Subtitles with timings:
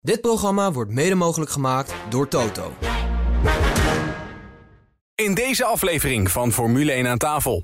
[0.00, 2.72] Dit programma wordt mede mogelijk gemaakt door Toto.
[5.14, 7.62] In deze aflevering van Formule 1 aan tafel.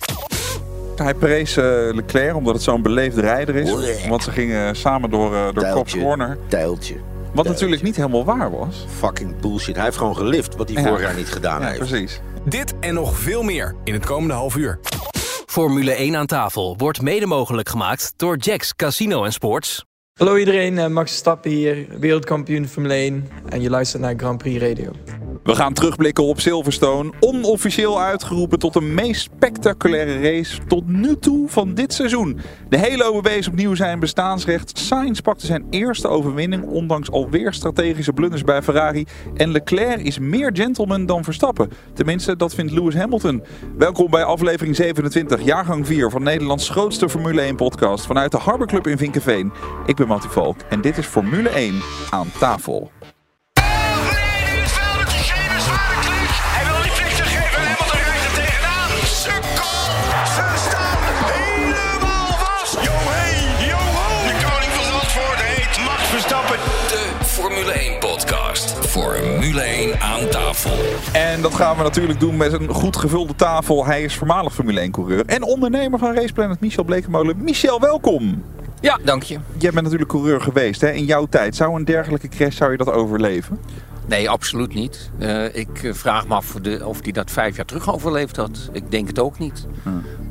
[0.96, 4.06] Hij prees eh, Leclerc omdat het zo'n beleefde rijder is.
[4.08, 6.00] Want ze gingen samen door, eh, door Tijltje.
[6.00, 6.38] Corner.
[6.48, 6.96] Tijltje.
[7.34, 8.86] Wat natuurlijk niet helemaal waar was.
[8.96, 9.74] Fucking bullshit.
[9.76, 10.88] Hij heeft gewoon gelift wat hij Ja.
[10.88, 11.78] vorig jaar niet gedaan Ja, heeft.
[11.78, 12.20] precies.
[12.44, 14.80] Dit en nog veel meer in het komende half uur.
[15.46, 19.84] Formule 1 aan tafel wordt mede mogelijk gemaakt door Jacks Casino en Sports.
[20.14, 24.62] Hallo iedereen, eh, Max Verstappen hier, wereldkampioen Formule 1 en je luistert naar Grand Prix
[24.62, 24.92] Radio.
[25.44, 27.12] We gaan terugblikken op Silverstone.
[27.20, 32.40] Onofficieel uitgeroepen tot de meest spectaculaire race tot nu toe van dit seizoen.
[32.68, 34.78] De hele OBB opnieuw zijn bestaansrecht.
[34.78, 39.06] Sainz pakte zijn eerste overwinning, ondanks alweer strategische blunders bij Ferrari.
[39.34, 41.70] En Leclerc is meer gentleman dan Verstappen.
[41.94, 43.42] Tenminste, dat vindt Lewis Hamilton.
[43.76, 48.06] Welkom bij aflevering 27, jaargang 4 van Nederlands grootste Formule 1 podcast.
[48.06, 49.52] Vanuit de Harbor Club in Vinkenveen.
[49.86, 52.90] Ik ben Mattie Valk en dit is Formule 1 aan tafel.
[67.22, 68.86] Formule 1 podcast.
[68.86, 70.72] Formule 1 aan tafel.
[71.12, 73.86] En dat gaan we natuurlijk doen met een goed gevulde tafel.
[73.86, 77.36] Hij is voormalig Formule 1 coureur en ondernemer van Raceplanet Michel Blekemolen.
[77.42, 78.42] Michel, welkom!
[78.84, 79.38] Ja, dank je.
[79.58, 80.90] Jij bent natuurlijk coureur geweest hè?
[80.90, 81.56] in jouw tijd.
[81.56, 83.58] Zou een dergelijke crash, zou je dat overleven?
[84.06, 85.10] Nee, absoluut niet.
[85.18, 88.36] Eh, ik eh, vraag me af of de- of hij dat vijf jaar terug overleefd
[88.36, 88.68] had.
[88.72, 89.66] Ik denk het ook niet.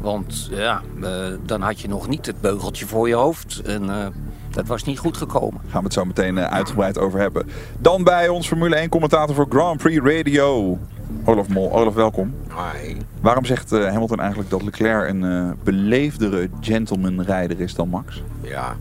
[0.02, 1.10] Want ja, eh,
[1.46, 3.62] dan had je nog niet het beugeltje voor je hoofd.
[3.66, 4.06] En eh,
[4.52, 5.62] dat was niet goed gekomen.
[5.70, 7.48] Gaan we het zo meteen uitgebreid over hebben.
[7.80, 10.78] Dan bij ons Formule 1 commentator voor Grand Prix Radio.
[11.26, 11.72] Olaf Mol.
[11.72, 12.34] Olaf, welkom.
[12.48, 12.96] Hi.
[13.22, 18.24] Waarom zegt eh, Hamilton eigenlijk dat Leclerc een eh, beleefdere gentleman-rijder is dan Max?
[18.42, 18.76] Ja.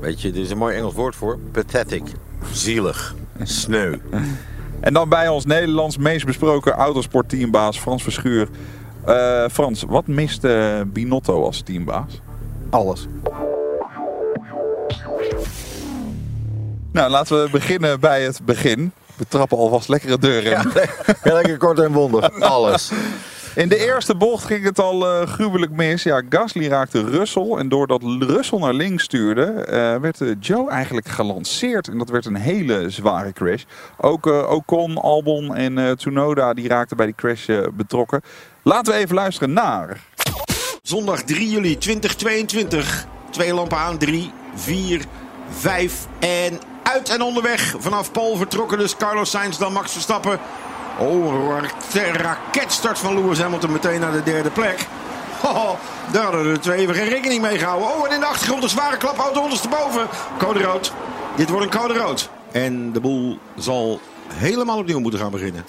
[0.00, 1.38] Weet je, er is een mooi Engels woord voor.
[1.52, 2.02] Pathetic.
[2.52, 3.14] Zielig.
[3.42, 3.96] Sneu.
[4.80, 8.48] En dan bij ons Nederlands meest besproken autosportteambaas Frans Verschuur.
[9.04, 10.46] Eh, Frans, wat mist
[10.92, 12.20] Binotto als teambaas?
[12.70, 13.06] Alles.
[16.92, 18.92] Nou, laten we beginnen bij het begin.
[19.16, 20.70] We trappen alvast lekkere deuren in.
[21.24, 22.40] Ja, lekker kort en bondig.
[22.40, 22.90] Alles.
[23.54, 26.02] In de eerste bocht ging het al eh, gruwelijk mis.
[26.02, 27.50] Ja, Gasly raakte Russell.
[27.50, 31.88] En doordat Russell naar links stuurde, eh, werd eh, Joe eigenlijk gelanceerd.
[31.88, 33.62] En dat werd een hele zware crash.
[33.96, 38.20] Ook Ocon, Albon en eh, Tsunoda die raakten bij die crash eh, betrokken.
[38.62, 40.00] Laten we even luisteren naar...
[40.82, 43.06] Zondag 3 juli 2022.
[43.30, 43.98] Twee lampen aan.
[43.98, 45.04] 3, 4,
[45.50, 46.58] 5 en
[46.92, 47.74] uit en onderweg.
[47.78, 50.38] Vanaf Paul vertrokken dus Carlos Sainz dan Max Verstappen.
[50.98, 51.56] Oh,
[51.92, 54.86] een raketstart van Lewis Hamilton meteen naar de derde plek.
[55.42, 55.70] Oh,
[56.12, 57.88] daar hadden de twee even geen rekening mee gehouden.
[57.88, 60.06] Oh, en in de achtergrond een zware klapauto ondersteboven.
[60.38, 60.92] Code rood.
[61.36, 62.30] Dit wordt een code rood.
[62.52, 64.00] En de boel zal
[64.34, 65.64] helemaal opnieuw moeten gaan beginnen.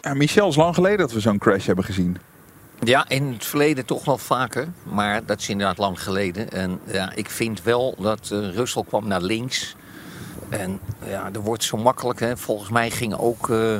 [0.00, 2.18] Ja, Michel, is lang geleden dat we zo'n crash hebben gezien.
[2.80, 4.68] Ja, in het verleden toch wel vaker.
[4.82, 6.50] Maar dat is inderdaad lang geleden.
[6.50, 9.76] En ja, ik vind wel dat eh Russell kwam naar links.
[10.48, 12.20] En ja, er wordt zo makkelijk.
[12.20, 12.36] Hè.
[12.36, 13.76] Volgens mij ging ook, eh,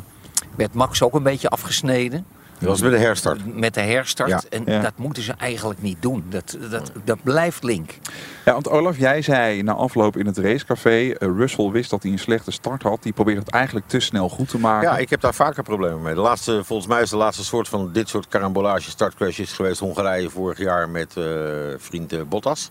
[0.56, 2.24] werd Max ook een beetje afgesneden.
[2.58, 3.54] Dat was bij de herstart.
[3.56, 4.28] Met de herstart.
[4.30, 4.40] Ja.
[4.50, 4.80] En Ja.
[4.80, 6.24] dat moeten ze eigenlijk niet doen.
[6.28, 7.90] Dat, dat, dat blijft link.
[8.44, 11.10] Ja, want Olaf, jij zei na afloop in het racecafé...
[11.10, 13.02] eh, Russell wist dat hij een slechte start had.
[13.02, 14.90] Die probeerde het eigenlijk te snel goed te maken.
[14.90, 16.14] Ja, ik heb daar vaker problemen mee.
[16.14, 20.30] De laatste, volgens mij is de laatste soort van dit soort karambolage startcrashes geweest Hongarije
[20.30, 21.24] vorig jaar met eh,
[21.78, 22.70] vriend Bottas.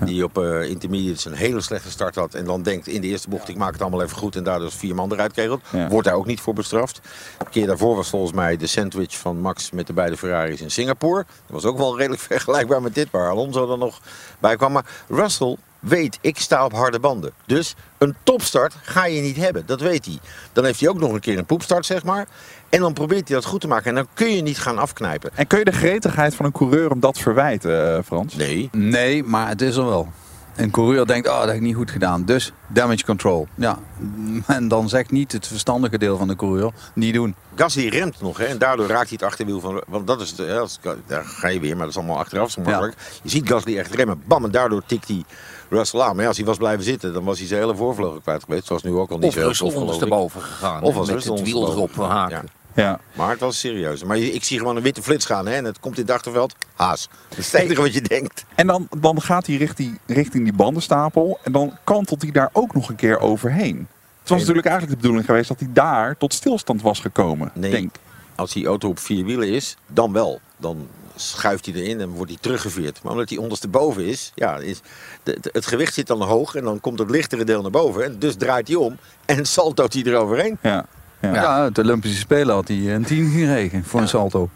[0.00, 2.34] Die op eh intermediates een hele slechte start had.
[2.34, 4.36] En dan denkt in de eerste bocht, ik maak het allemaal even goed.
[4.36, 5.60] En daardoor is vier man eruit kegelt.
[5.88, 7.00] Wordt hij ook niet voor bestraft.
[7.38, 10.70] Een keer daarvoor was volgens mij de sandwich van Max met de beide Ferraris in
[10.70, 11.24] Singapore.
[11.46, 14.00] Dat was ook wel redelijk vergelijkbaar met dit, waar Alonso er nog
[14.38, 14.72] bij kwam.
[14.72, 17.32] Maar Russell weet, ik sta op harde banden.
[17.46, 20.18] Dus een topstart ga je niet hebben, dat weet hij.
[20.52, 22.26] Dan heeft hij ook nog een keer een poepstart, zeg maar.
[22.68, 23.86] En dan probeert hij dat goed te maken.
[23.88, 25.30] En dan kun je niet gaan afknijpen.
[25.34, 28.34] En kun je de gretigheid van een coureur om dat verwijten, eh, Frans?
[28.34, 28.68] Nee.
[28.72, 30.08] Nee, maar het is er wel.
[30.56, 32.24] Een coureur denkt, oh, dat heb ik niet goed gedaan.
[32.24, 33.48] Dus damage control.
[33.54, 33.78] Ja.
[34.46, 37.34] En dan zegt niet het verstandige deel van de coureur, niet doen.
[37.54, 39.82] Gasly remt nog hè, en daardoor raakt hij het achterwiel van...
[39.88, 40.66] Want dat is, de,
[41.06, 42.94] daar ga je weer, maar dat is allemaal achteraf zo makkelijk.
[43.22, 45.24] Je ziet Gasly echt remmen, bam, en daardoor tikt hij
[45.68, 46.12] Russell aan.
[46.12, 48.66] Maar ja, als hij was blijven zitten, dan was hij zijn hele voorvleugel kwijt geweest.
[48.66, 50.82] Zoals nu ook al niet Of zo heel Russell tof, ondersteboven gegaan.
[50.82, 52.36] Of was met Russell het wiel erop haken.
[52.36, 52.62] Ja.
[52.74, 53.00] Ja.
[53.12, 54.04] Maar het was serieus.
[54.04, 56.54] Maar ik zie gewoon een witte flits gaan hè, en het komt in het achterveld.
[56.74, 57.08] Haas.
[57.28, 58.44] Dat is het enige wat je denkt.
[58.54, 61.38] En dan, dan gaat hij richting, richting die bandenstapel.
[61.42, 63.88] En dan kantelt hij daar ook nog een keer overheen.
[64.20, 67.50] Het was natuurlijk eigenlijk de bedoeling geweest dat hij daar tot stilstand was gekomen.
[67.54, 67.70] Nee.
[67.70, 67.94] Denk.
[68.34, 70.40] Als die auto op vier wielen is, dan wel.
[70.56, 73.02] Dan schuift hij erin en wordt hij teruggeveerd.
[73.02, 74.80] Maar omdat hij ondersteboven is, ja, is
[75.22, 78.04] de- de- het gewicht zit dan hoog en dan komt het lichtere deel naar boven.
[78.04, 80.58] En dus draait hij om en saltoot hij eroverheen.
[80.62, 80.86] Ja.
[81.20, 81.34] Ja.
[81.34, 84.48] Ja, het Olympische Spelen had hij een 10 geregen voor een salto.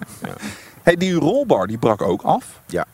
[0.82, 2.44] Hey, die rolbar die brak ook af.
[2.66, 2.86] Ja.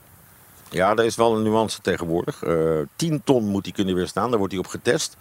[0.70, 2.42] Ja, daar is wel een nuance tegenwoordig.
[2.42, 2.54] Eh
[2.96, 5.16] 10 ton moet hij kunnen weerstaan, daar wordt hij op getest.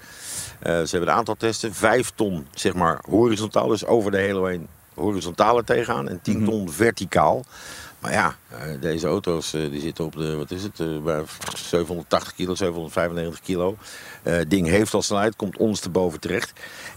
[0.60, 1.74] Eh, ze hebben een aantal testen.
[1.74, 6.10] 5 ton, zeg maar, horizontaal, dus over de hele heen horizontale tegenaan.
[6.10, 7.44] En 10 ton verticaal.
[8.04, 11.24] Maar ja, eh, deze auto's eh, die zitten op de, wat is het, eh, bij
[11.58, 13.78] 780 kilo, 795 kilo.
[14.24, 16.54] Eh ding heeft al snelheid, komt ons te boven terecht.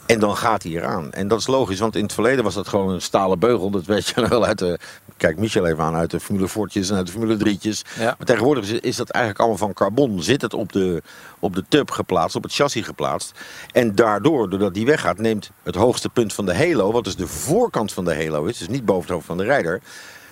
[0.06, 1.12] En dan gaat hij eraan.
[1.12, 3.70] En dat is logisch, want in het verleden was dat gewoon een stalen beugel.
[3.70, 4.78] Dat weet je wel uit de,
[5.16, 7.98] kijk Michel even aan, uit de Formule Fortjes en uit de Formule 3'tjes.
[7.98, 8.14] Ja.
[8.18, 10.22] Maar tegenwoordig is, is dat eigenlijk allemaal van carbon.
[10.22, 11.02] Zit het op de,
[11.38, 13.32] op de tub geplaatst, op het chassis geplaatst.
[13.72, 17.26] En daardoor, doordat die weggaat, neemt het hoogste punt van de halo, wat dus de
[17.26, 19.80] voorkant van de halo is, dus niet boven het hoofd van de rijder,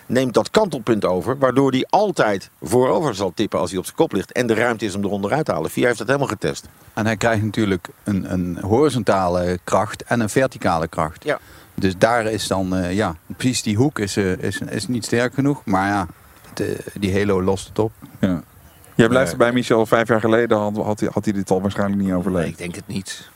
[0.07, 4.13] neemt dat kantelpunt over, waardoor die altijd voorover zal tippen als hij op zijn kop
[4.13, 4.33] ligt.
[4.33, 5.71] En de ruimte is om eronder uit te halen.
[5.71, 6.69] VIA heeft dat helemaal getest.
[6.95, 11.25] En hij krijgt natuurlijk een, een horizontale kracht en een verticale kracht.
[11.25, 11.39] Ja.
[11.75, 15.35] Dus daar is dan, eh, ja, precies die hoek is, eh, is, is niet sterk
[15.35, 15.61] genoeg.
[15.65, 16.07] Maar ja,
[16.55, 17.93] de, die halo lost het op.
[18.21, 18.43] Ja.
[18.95, 19.39] Jij blijft Nee.
[19.39, 22.19] bij Michel, vijf jaar geleden had, had, hij, had hij dit al waarschijnlijk niet Nee,
[22.19, 22.49] overleefd.
[22.49, 23.31] ik denk het niet.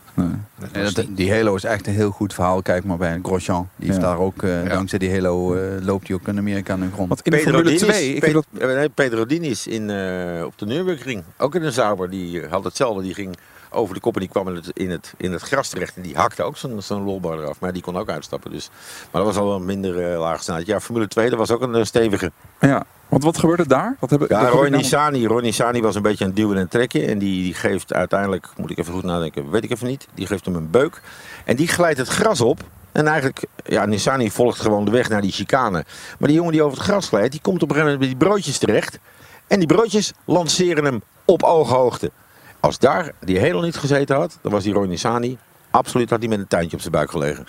[0.72, 0.82] Nee.
[0.92, 2.62] Dat die halo is echt een heel goed verhaal.
[2.62, 3.68] Kijk maar bij Grosjean.
[3.76, 4.06] Die heeft Ja.
[4.06, 4.68] daar ook, eh, Ja.
[4.68, 7.08] dankzij die halo, eh, loopt hij ook in Amerika aan de grond.
[7.08, 10.44] Want in de Formule 2, ik Pe- heb dat, eh, nee, Pedro Diniz in, eh,
[10.44, 13.02] op de Nürburgring, ook in een Sauber, die had hetzelfde.
[13.02, 13.36] Die ging
[13.70, 15.96] over de kop en die kwam in het, in het, in het gras terecht.
[15.96, 17.60] En die hakte ook zo'n zo'n rolbar eraf.
[17.60, 18.50] Maar die kon ook uitstappen.
[18.50, 18.70] Dus.
[19.10, 20.66] Maar dat was al een minder uh, laag snelheid.
[20.66, 22.32] Ja, Formule 2, dat was ook een eh, stevige.
[22.60, 22.84] ja.
[23.08, 23.96] Want wat gebeurde daar?
[23.98, 27.06] Wat hebben, Ja, Roy Nissani, Roy Nissani was een beetje aan het duwen en trekken.
[27.06, 30.08] En die, die geeft uiteindelijk, moet ik even goed nadenken, weet ik even niet.
[30.14, 31.00] Die geeft hem een beuk.
[31.44, 32.60] En die glijdt het gras op.
[32.92, 35.84] En eigenlijk, ja, Nissani volgt gewoon de weg naar die chicane.
[36.18, 38.18] Maar die jongen die over het gras glijdt, die komt op een gegeven moment bij
[38.18, 38.98] die broodjes terecht.
[39.46, 42.10] En die broodjes lanceren hem op ooghoogte.
[42.60, 45.38] Als daar die helemaal niet gezeten had, dan was die Roy Nissani,
[45.70, 47.46] absoluut had hij met een tuintje op zijn buik gelegen.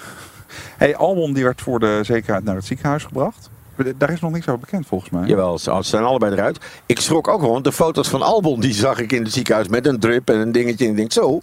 [0.78, 3.50] Hey, Albon die werd voor de zekerheid naar het ziekenhuis gebracht.
[3.98, 5.28] Daar is nog niks over bekend volgens mij.
[5.28, 6.58] Jawel, ze zijn allebei eruit.
[6.86, 7.62] Ik schrok ook gewoon.
[7.62, 10.52] De foto's van Albon, die zag ik in het ziekenhuis met een drip en een
[10.52, 10.86] dingetje.
[10.86, 11.42] En ik denk zo.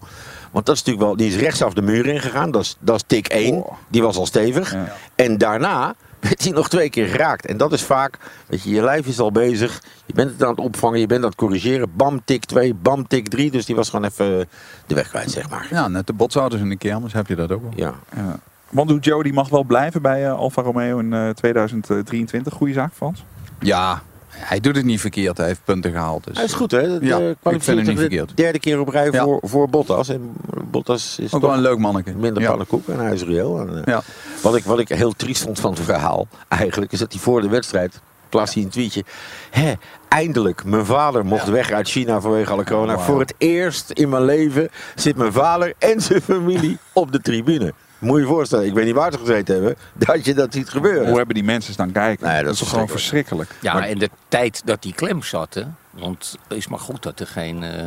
[0.51, 2.51] Want dat is natuurlijk wel, die is rechtsaf de muur ingegaan.
[2.51, 3.55] Dat is, dat is tik 1.
[3.55, 3.73] Oh.
[3.89, 4.73] Die was al stevig.
[4.73, 4.93] Ja.
[5.15, 7.47] En daarna werd hij nog twee keer geraakt.
[7.47, 9.83] En dat is vaak, weet je, je lijf is al bezig.
[10.07, 11.97] Je bent het aan het opvangen, je bent aan het corrigeren.
[11.97, 13.51] Bam, tik 2, bam, tik 3.
[13.51, 14.49] Dus die was gewoon even
[14.87, 15.67] de weg kwijt, zeg maar.
[15.71, 17.73] Ja, net de botsauto's in de kermis heb je dat ook wel.
[17.75, 17.95] Ja.
[18.17, 18.39] Ja.
[18.71, 22.53] Want Joe die mag wel blijven bij eh, Alfa Romeo in eh, 2023.
[22.53, 23.25] Goede zaak, Frans.
[23.61, 24.03] Ja,
[24.39, 25.37] hij doet het niet verkeerd.
[25.37, 26.25] Hij heeft punten gehaald.
[26.25, 26.37] Dus.
[26.37, 26.99] Hij is goed, hè?
[26.99, 28.37] De Ja, ik vind hem niet de verkeerd.
[28.37, 29.25] derde keer op rij Ja.
[29.25, 30.09] voor, voor Bottas.
[30.09, 30.33] En
[30.71, 32.13] Bottas is Ook wel een leuk manneke.
[32.15, 32.49] minder ja.
[32.49, 33.61] pannenkoek en hij is reëel.
[33.61, 34.03] En, eh, Ja.
[34.43, 36.93] wat, ik, wat ik heel triest vond van het verhaal eigenlijk...
[36.93, 39.05] is dat hij voor de wedstrijd plaatst hij een tweetje.
[39.51, 39.73] Hè,
[40.09, 42.95] eindelijk, mijn vader mocht weg uit China vanwege alle corona.
[42.95, 43.05] Oh.
[43.05, 47.73] Voor het eerst in mijn leven zit mijn vader en zijn familie op de tribune.
[47.99, 49.77] Moet je je voorstellen, ik weet niet waar ze gezeten hebben...
[50.07, 51.07] dat je dat ziet gebeuren.
[51.09, 52.27] Hoe hebben die mensen staan kijken?
[52.27, 53.51] Nee, dat dat, is toch gewoon verschrikkelijk.
[53.61, 55.63] Ja, Maar- en de tijd dat die klem zat, hè.
[55.91, 57.87] Want het is maar goed dat er geen, eh,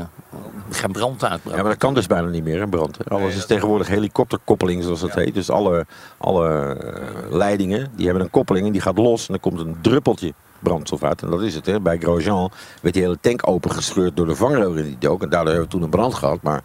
[0.69, 1.55] geen brand uitbrak.
[1.55, 2.97] Ja, maar dat kan dus bijna niet meer, een brand.
[2.97, 3.03] hè.
[3.15, 5.33] Alles is tegenwoordig helikopterkoppeling, zoals dat heet.
[5.33, 5.85] Dus alle,
[6.17, 9.21] alle eh, leidingen, die hebben een koppeling en die gaat los.
[9.27, 11.21] En dan komt een druppeltje brandstof uit.
[11.21, 11.79] En dat is het, hè.
[11.79, 12.51] Bij Grosjean
[12.81, 15.21] werd die hele tank opengescheurd door de vangrail in die dook.
[15.23, 16.41] En daardoor hebben we toen een brand gehad.
[16.41, 16.61] Maar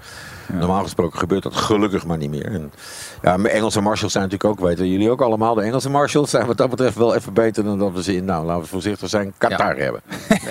[0.53, 2.47] normaal gesproken gebeurt dat gelukkig maar niet meer.
[2.47, 2.73] En,
[3.23, 5.55] ja, Engelse marshals zijn natuurlijk ook, weten jullie ook allemaal.
[5.55, 8.25] De Engelse marshals zijn wat dat betreft wel even beter dan dat we ze in,
[8.25, 10.03] nou laten we voorzichtig zijn, Qatar hebben.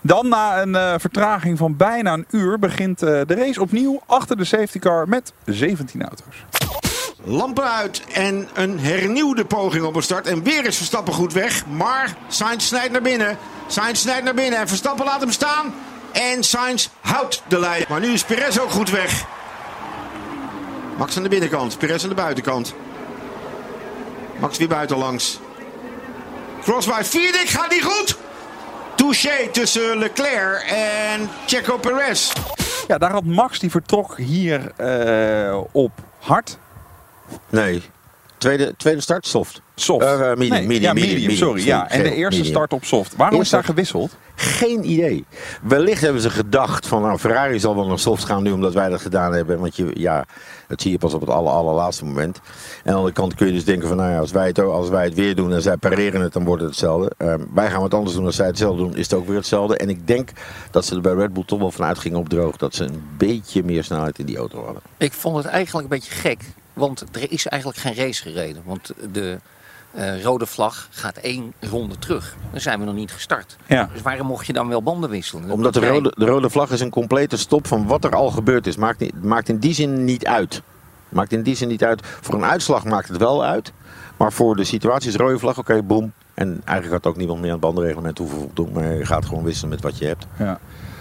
[0.00, 4.36] Dan na een eh, vertraging van bijna een uur begint eh, de race opnieuw achter
[4.36, 6.44] de safety car met 17 auto's.
[7.24, 10.26] Lampen uit en een hernieuwde poging op een start.
[10.26, 11.66] En weer is Verstappen goed weg.
[11.66, 13.38] Maar Sainz snijdt naar binnen.
[13.66, 15.74] Sainz snijdt naar binnen en Verstappen laat hem staan.
[16.18, 17.84] En Sainz houdt de lijn.
[17.88, 19.24] Maar nu is Perez ook goed weg.
[20.96, 22.74] Max aan de binnenkant, Perez aan de buitenkant.
[24.38, 25.40] Max weer buitenlangs.
[26.62, 28.16] Crosswise, Vierdik gaat niet goed.
[28.94, 32.32] Touché tussen Leclerc en Checo Perez.
[32.88, 36.58] Ja, daar had Max, die vertrok hier eh, op hard.
[37.48, 37.82] Nee,
[38.38, 39.62] tweede, tweede start soft.
[39.74, 40.04] Soft.
[40.04, 41.64] Eh, medium, Nee, medium, ja, medium, medium, sorry.
[41.64, 41.90] Ja.
[41.90, 42.44] En de eerste medium.
[42.44, 43.16] start op soft.
[43.16, 44.16] Waarom Eerste is daar gewisseld?
[44.34, 45.24] Geen idee.
[45.62, 48.88] Wellicht hebben ze gedacht van nou, Ferrari zal wel naar soft gaan nu omdat wij
[48.88, 49.58] dat gedaan hebben.
[49.58, 50.24] Want je, ja,
[50.68, 52.36] dat zie je pas op het aller, allerlaatste moment.
[52.36, 52.42] En
[52.84, 54.88] aan de andere kant kun je dus denken van nou ja, als wij het, als
[54.88, 57.12] wij het weer doen en zij pareren het, dan wordt het hetzelfde.
[57.16, 59.76] Ehm, wij gaan wat anders doen als zij hetzelfde doen, is het ook weer hetzelfde.
[59.76, 60.30] En ik denk
[60.70, 63.02] dat ze er bij Red Bull toch wel vanuit gingen op droog dat ze een
[63.16, 64.82] beetje meer snelheid in die auto hadden.
[64.96, 66.40] Ik vond het eigenlijk een beetje gek.
[66.78, 68.62] Want er is eigenlijk geen race gereden.
[68.64, 69.38] Want de,
[69.92, 72.36] Eh, rode vlag gaat één ronde terug.
[72.50, 73.56] Dan zijn we nog niet gestart.
[73.66, 73.88] Ja.
[73.92, 75.42] Dus waarom mocht je dan wel banden wisselen?
[75.42, 78.30] Dat Omdat de rode, de rode vlag is een complete stop van wat er al
[78.30, 78.76] gebeurd is.
[78.76, 80.62] Maakt, niet- maakt in die zin niet uit.
[81.08, 82.00] Maakt in die zin niet uit.
[82.20, 83.72] Voor een uitslag maakt het wel uit.
[84.16, 86.12] Maar voor de situatie is rode vlag, oké, boom.
[86.34, 88.70] En eigenlijk had ook niemand meer aan het bandenreglement hoeven voldoen.
[88.72, 90.26] Maar je gaat gewoon wisselen met wat je hebt.
[90.38, 90.58] Ja.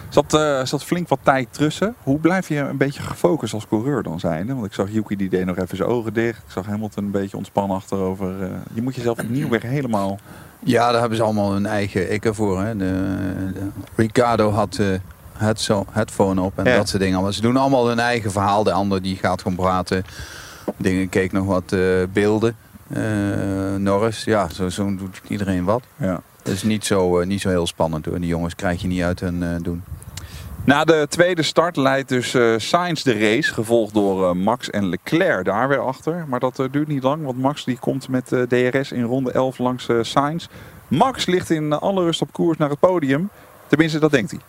[0.10, 1.96] Zat, eh, zat flink wat tijd tussen.
[2.04, 4.48] Hoe blijf je een beetje gefocust als coureur dan zijn?
[4.48, 6.38] Want ik zag Yuki die deed nog even zijn ogen dicht.
[6.46, 8.42] Ik zag Hamilton een beetje ontspannen achterover.
[8.44, 10.20] eh, je moet jezelf opnieuw weer helemaal...
[10.60, 12.62] Ja, daar hebben ze allemaal hun eigen ikke voor.
[12.62, 12.78] Hè.
[12.78, 12.86] De,
[13.54, 14.88] de- Ricardo had eh
[15.38, 16.76] headso- headphone op en Ja.
[16.76, 17.22] dat soort dingen.
[17.22, 18.64] Maar ze doen allemaal hun eigen verhaal.
[18.64, 20.04] De ander die gaat gewoon praten.
[20.78, 21.76] Dingen keek nog wat
[22.14, 22.56] beelden.
[23.78, 25.84] Norris, ja, zo, zo doet iedereen wat.
[25.96, 26.22] Ja.
[26.48, 28.20] Het is niet zo, eh, niet zo heel spannend hoor.
[28.20, 29.84] Die jongens krijg je niet uit hun eh, doen.
[30.68, 34.90] Na de tweede start leidt dus eh Sainz de race, gevolgd door eh, Max en
[34.90, 36.26] Leclerc daar weer achter.
[36.28, 39.32] Maar dat eh, duurt niet lang, want Max die komt met eh, DRS in ronde
[39.32, 40.48] 11 langs eh Sainz.
[40.88, 43.30] Max ligt in alle rust op koers naar het podium.
[43.68, 44.40] Tenminste, dat denkt hij.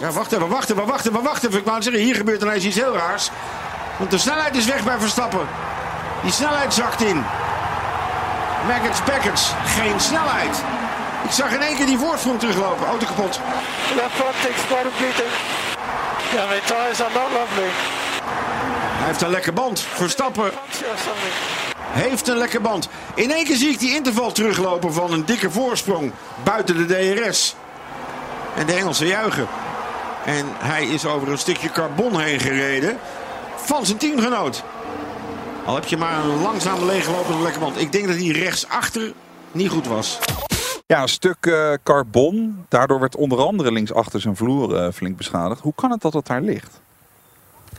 [0.00, 1.58] Ja, wacht even, wacht even, wacht even, wacht even.
[1.58, 3.30] Ik wou zeggen, hier gebeurt ineens iets heel raars.
[3.98, 5.46] Want de snelheid is weg bij Verstappen.
[6.22, 7.22] Die snelheid zakt in.
[8.66, 10.62] Maggots, Baggots, geen snelheid.
[11.30, 12.86] Ik zag in één keer die voorsprong teruglopen.
[12.86, 13.40] Auto kapot.
[13.96, 15.30] Left front takes quite a beating.
[16.32, 17.70] Yeah, my tires are not lovely.
[18.98, 19.80] Hij heeft een lekker band.
[19.80, 20.50] Verstappen
[21.90, 22.88] heeft een lekker band.
[23.14, 27.54] In één keer zie ik die interval teruglopen van een dikke voorsprong buiten de DRS.
[28.56, 29.48] En de Engelsen juichen.
[30.24, 32.98] En hij is over een stukje carbon heen gereden
[33.56, 34.62] van zijn teamgenoot.
[35.64, 37.80] Al heb je maar een langzaam leeglopende lekker band.
[37.80, 39.12] Ik denk dat hij rechtsachter
[39.52, 40.18] niet goed was.
[40.90, 42.64] Ja, een stuk eh, carbon.
[42.68, 45.60] Daardoor werd onder andere linksachter zijn vloer eh, flink beschadigd.
[45.60, 46.80] Hoe kan het dat het daar ligt?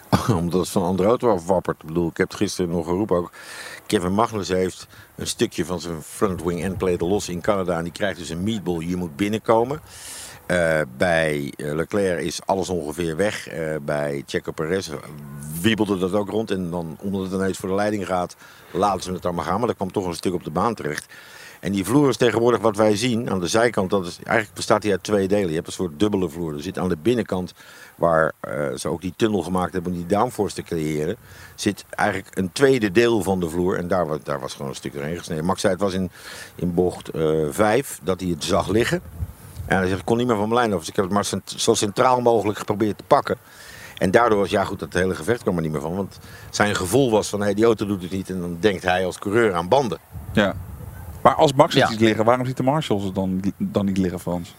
[0.41, 1.81] Omdat het van andere auto afwappert.
[1.81, 3.31] Ik bedoel, ik heb het gisteren nog geroepen ook.
[3.85, 7.77] Kevin Magnus heeft een stukje van zijn front wing endplate los in Canada.
[7.77, 8.79] En die krijgt dus een meatball.
[8.79, 9.81] Je moet binnenkomen.
[10.45, 13.47] Eh, bij Leclerc is alles ongeveer weg.
[13.81, 14.89] Bij Checo Perez
[15.61, 16.51] wiebelde dat ook rond.
[16.51, 18.35] En dan, omdat het ineens voor de leiding gaat,
[18.71, 19.59] laten ze het allemaal gaan.
[19.59, 21.13] Maar er kwam toch een stuk op de baan terecht.
[21.61, 23.89] En die vloer is tegenwoordig wat wij zien aan de zijkant.
[23.89, 25.49] Dat is, eigenlijk bestaat die uit twee delen.
[25.49, 26.53] Je hebt een soort dubbele vloer.
[26.53, 27.53] Er zit aan de binnenkant,
[27.95, 31.15] waar eh, ze ook die tunnel gemaakt hebben om die downforce te creëren,
[31.55, 33.77] zit eigenlijk een tweede deel van de vloer.
[33.77, 35.45] En daar, daar was gewoon een stuk doorheen gesneden.
[35.45, 36.11] Max zei het was in,
[36.55, 37.09] in bocht
[37.49, 39.01] 5 dat hij het zag liggen.
[39.65, 40.79] En hij zegt, ik kon niet meer van mijn lijn af.
[40.79, 43.37] Dus ik heb het maar zo centraal mogelijk geprobeerd te pakken.
[43.97, 45.95] En daardoor was, ja goed, dat hele gevecht kwam er niet meer van.
[45.95, 48.29] Want zijn gevoel was van, hey, die auto doet het niet.
[48.29, 49.99] En dan denkt hij als coureur aan banden.
[50.31, 50.55] Ja.
[51.21, 51.89] Maar als Max het Ja.
[51.89, 54.55] ziet liggen, waarom ziet de Marshalls het dan, dan niet liggen, Frans?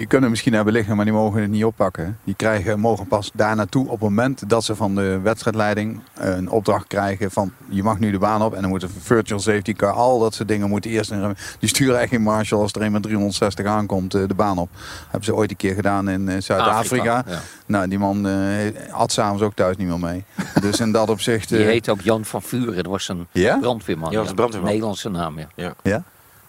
[0.00, 2.18] Die kunnen misschien hebben liggen, maar die mogen het niet oppakken.
[2.24, 6.50] Die krijgen, mogen pas daar naartoe op het moment dat ze van de wedstrijdleiding een
[6.50, 9.72] opdracht krijgen van je mag nu de baan op en dan moet een virtual safety
[9.72, 11.36] car, al dat soort dingen moeten eerst in.
[11.58, 14.68] Die sturen echt geen marshal als er een met 360 aankomt eh, de baan op.
[15.02, 17.16] hebben ze ooit een keer gedaan in eh, Zuid-Afrika.
[17.16, 17.40] Afrika, ja.
[17.66, 20.24] Nou, die man eh had s'avonds ook thuis niet meer mee.
[20.60, 21.48] dus in dat opzicht.
[21.48, 22.74] Die eh, heet ook Jan van Vuren.
[22.74, 23.26] Dat was een
[23.60, 24.10] brandweerman.
[24.10, 24.70] Ja, dat was een brandweerman.
[24.70, 25.48] Nederlandse naam, ja.
[25.54, 25.74] Ja.
[25.82, 26.02] ja?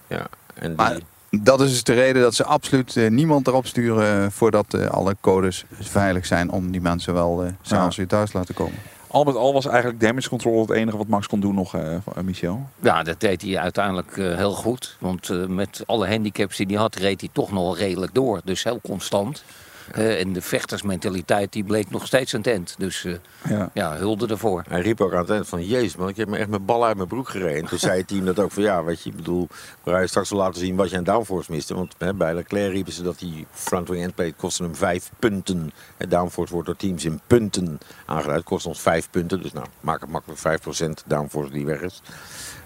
[0.08, 0.28] ja.
[0.54, 0.98] En die, Maar
[1.40, 4.86] dat is dus de reden dat ze absoluut eh, niemand erop sturen eh, voordat eh,
[4.88, 8.76] alle codes veilig zijn om die mensen wel eh s'avonds weer thuis te laten komen.
[9.08, 11.96] Al met al was eigenlijk damage control het enige wat Max kon doen nog, eh,
[12.04, 12.70] van- Michel.
[12.80, 14.98] Ja, dat deed hij uiteindelijk eh, heel goed.
[15.00, 18.42] Want eh, met alle handicaps die hij had, reed hij toch nog redelijk door.
[18.44, 19.44] Dus heel constant.
[19.94, 22.76] Eh, en de vechtersmentaliteit die bleek nog steeds een tent.
[22.78, 23.14] Dus eh,
[23.50, 23.70] Ja.
[23.74, 24.64] ja, hulde ervoor.
[24.70, 26.86] Hij riep ook aan het eind van, jezus man, ik heb me echt mijn bal
[26.86, 27.70] uit mijn broek gereden.
[27.70, 29.48] Toen zei het team dat ook van, ja, weet je, ik bedoel,
[29.84, 31.76] waar hij straks wil laten zien wat je aan downforce miste.
[31.76, 35.72] Want hè, bij Leclerc riepen ze dat die front wing endplate kostte hem vijf punten.
[35.98, 39.42] En downforce wordt door teams in punten aangeduid, kost ons vijf punten.
[39.42, 42.02] Dus nou, maak het makkelijk 5% downforce die weg is.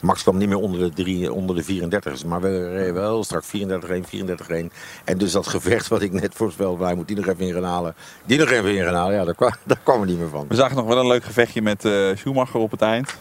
[0.01, 3.43] Max kwam niet meer onder de, drie, onder de 34, maar we reden wel strak
[3.43, 4.71] 34-1, 34-1.
[5.03, 7.71] En dus dat gevecht wat ik net voorspelde, hij moet die nog even in gaan
[7.71, 7.95] halen.
[8.25, 10.45] Die nog even in gaan halen, ja, daar kwam, daar kwam er niet meer van.
[10.47, 13.15] We zagen nog wel een leuk gevechtje met eh, Schumacher op het eind.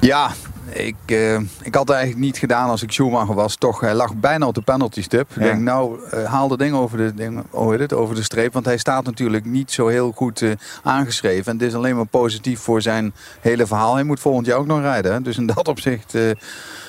[0.00, 0.30] Ja,
[0.70, 3.56] ik, eh, ik had het eigenlijk niet gedaan als ik Schumacher was.
[3.56, 5.30] Toch, hij lag bijna op de penalty stip.
[5.30, 8.22] Ik denk, nou, eh, haal de ding over de, ding, hoe heet het, over de
[8.22, 8.52] streep.
[8.52, 10.50] Want hij staat natuurlijk niet zo heel goed eh,
[10.82, 11.52] aangeschreven.
[11.52, 13.94] En het is alleen maar positief voor zijn hele verhaal.
[13.94, 15.12] Hij moet volgend jaar ook nog rijden.
[15.12, 15.22] hè.
[15.22, 16.14] Dus in dat opzicht...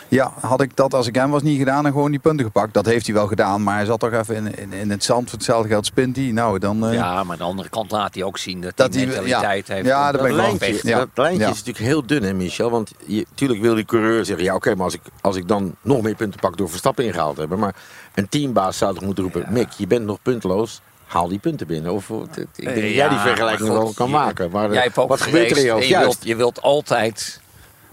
[0.10, 2.46] eh, ja, had ik dat als ik hem was niet gedaan en gewoon die punten
[2.46, 2.74] gepakt.
[2.74, 5.24] Dat heeft hij wel gedaan, maar hij zat toch even in, in, in het zand.
[5.30, 6.26] Voor hetzelfde geld spint hij.
[6.26, 6.86] Nou, dan...
[6.88, 9.68] eh, Ja, maar aan de andere kant laat hij ook zien dat, Dat hij mentaliteit
[9.68, 9.74] ja.
[9.74, 9.88] heeft.
[9.88, 10.98] Ja, ben ik dat lijntje, Ja.
[10.98, 11.50] dat lijntje Ja.
[11.50, 12.70] is natuurlijk heel dun, hè, Michel?
[12.70, 15.76] Want je, tuurlijk wil die coureur zeggen: ja, oké, maar als ik, als ik dan
[15.82, 17.60] nog meer punten pak door Verstappen ingehaald te hebben.
[17.60, 17.76] Maar
[18.14, 20.82] een teambaas zou toch moeten roepen: Mick, je bent nog puntloos.
[21.06, 21.92] Haal die punten binnen.
[21.94, 22.16] Of, ik
[22.56, 24.52] denk dat jij die vergelijking wel kan maken.
[24.52, 25.88] Maar Jij hebt ook wat gebeurt er in geraced je en hoofd?
[25.88, 26.06] je Juist.
[26.06, 27.42] wilt, je wilt altijd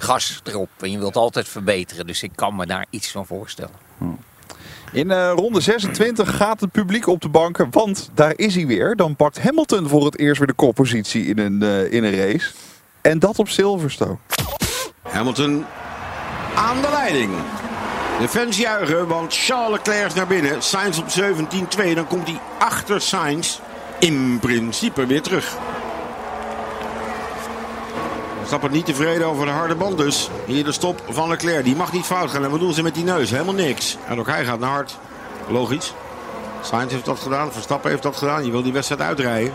[0.02, 0.68] gas erop.
[0.80, 2.06] En je wilt altijd verbeteren.
[2.06, 3.74] Dus ik kan me daar iets van voorstellen.
[4.92, 8.96] In eh, ronde 26 gaat het publiek op de banken, want daar is hij weer.
[8.96, 12.50] Dan pakt Hamilton voor het eerst weer de koppositie in een, eh, in een race.
[13.00, 14.16] En dat op Silverstone.
[15.02, 15.64] Hamilton
[16.54, 17.32] aan de leiding.
[18.20, 20.62] De fans juichen, want Charles Leclerc is naar binnen.
[20.62, 21.94] Sainz op 17-2.
[21.94, 23.58] Dan komt hij achter Sainz
[23.98, 25.56] in principe weer terug.
[28.52, 30.30] Stappen niet tevreden over de harde band dus.
[30.46, 31.64] Hier de stop van Leclerc.
[31.64, 32.44] Die mag niet fout gaan.
[32.44, 33.30] En wat doen ze met die neus?
[33.30, 33.96] Helemaal niks.
[34.08, 34.98] En ook hij gaat naar hard.
[35.48, 35.94] Logisch.
[36.62, 37.52] Sainz heeft dat gedaan.
[37.52, 38.44] Verstappen heeft dat gedaan.
[38.44, 39.52] Je wil die wedstrijd uitrijden.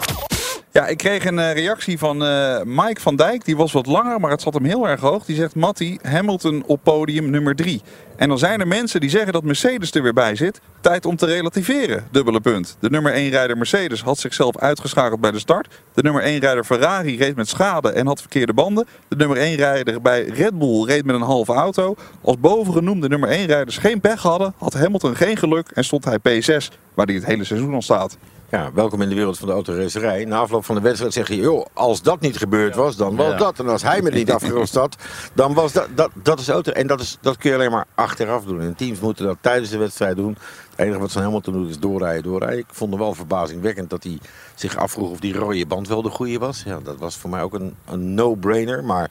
[0.78, 3.46] Ja, ik kreeg een eh, reactie van eh, Mike van Dijk.
[3.46, 5.26] Die was wat langer, maar het zat hem heel erg hoog.
[5.26, 7.82] Die zegt, Matti, Hamilton op podium nummer 3.
[8.16, 10.62] En dan zijn er mensen die zeggen dat Mercedes er weer bij zit.
[10.82, 12.78] Tijd om te relativeren, dubbele punt.
[12.80, 15.82] De nummer 1 rijder Mercedes had zichzelf uitgeschakeld bij de start.
[15.94, 18.88] De nummer 1 rijder Ferrari reed met schade en had verkeerde banden.
[19.08, 21.96] De nummer 1 rijder bij Red Bull reed met een halve auto.
[22.22, 26.20] Als bovengenoemde nummer 1 rijders geen pech hadden, had Hamilton geen geluk en stond hij
[26.20, 28.18] P6, waar hij het hele seizoen al staat.
[28.50, 30.26] Ja, welkom in de wereld van de autoracerij.
[30.26, 33.32] Na afloop van de wedstrijd zeg je, joh, als dat niet gebeurd was, dan was
[33.32, 33.38] Ja.
[33.38, 33.60] dat.
[33.60, 34.96] En als hij me niet afgerust had,
[35.34, 36.72] dan was dat, dat, dat is auto.
[36.72, 38.62] En dat, is, dat kun je alleen maar achteraf doen.
[38.62, 40.38] En teams moeten dat tijdens de wedstrijd doen.
[40.70, 42.60] Het enige wat ze helemaal te doen is doorrijden, doorrijden.
[42.60, 44.20] Ik vond het wel verbazingwekkend dat hij
[44.56, 46.64] zich afvroeg of die rode band wel de goede was.
[46.66, 48.84] Ja, dat was voor mij ook een, een no-brainer.
[48.84, 49.10] Maar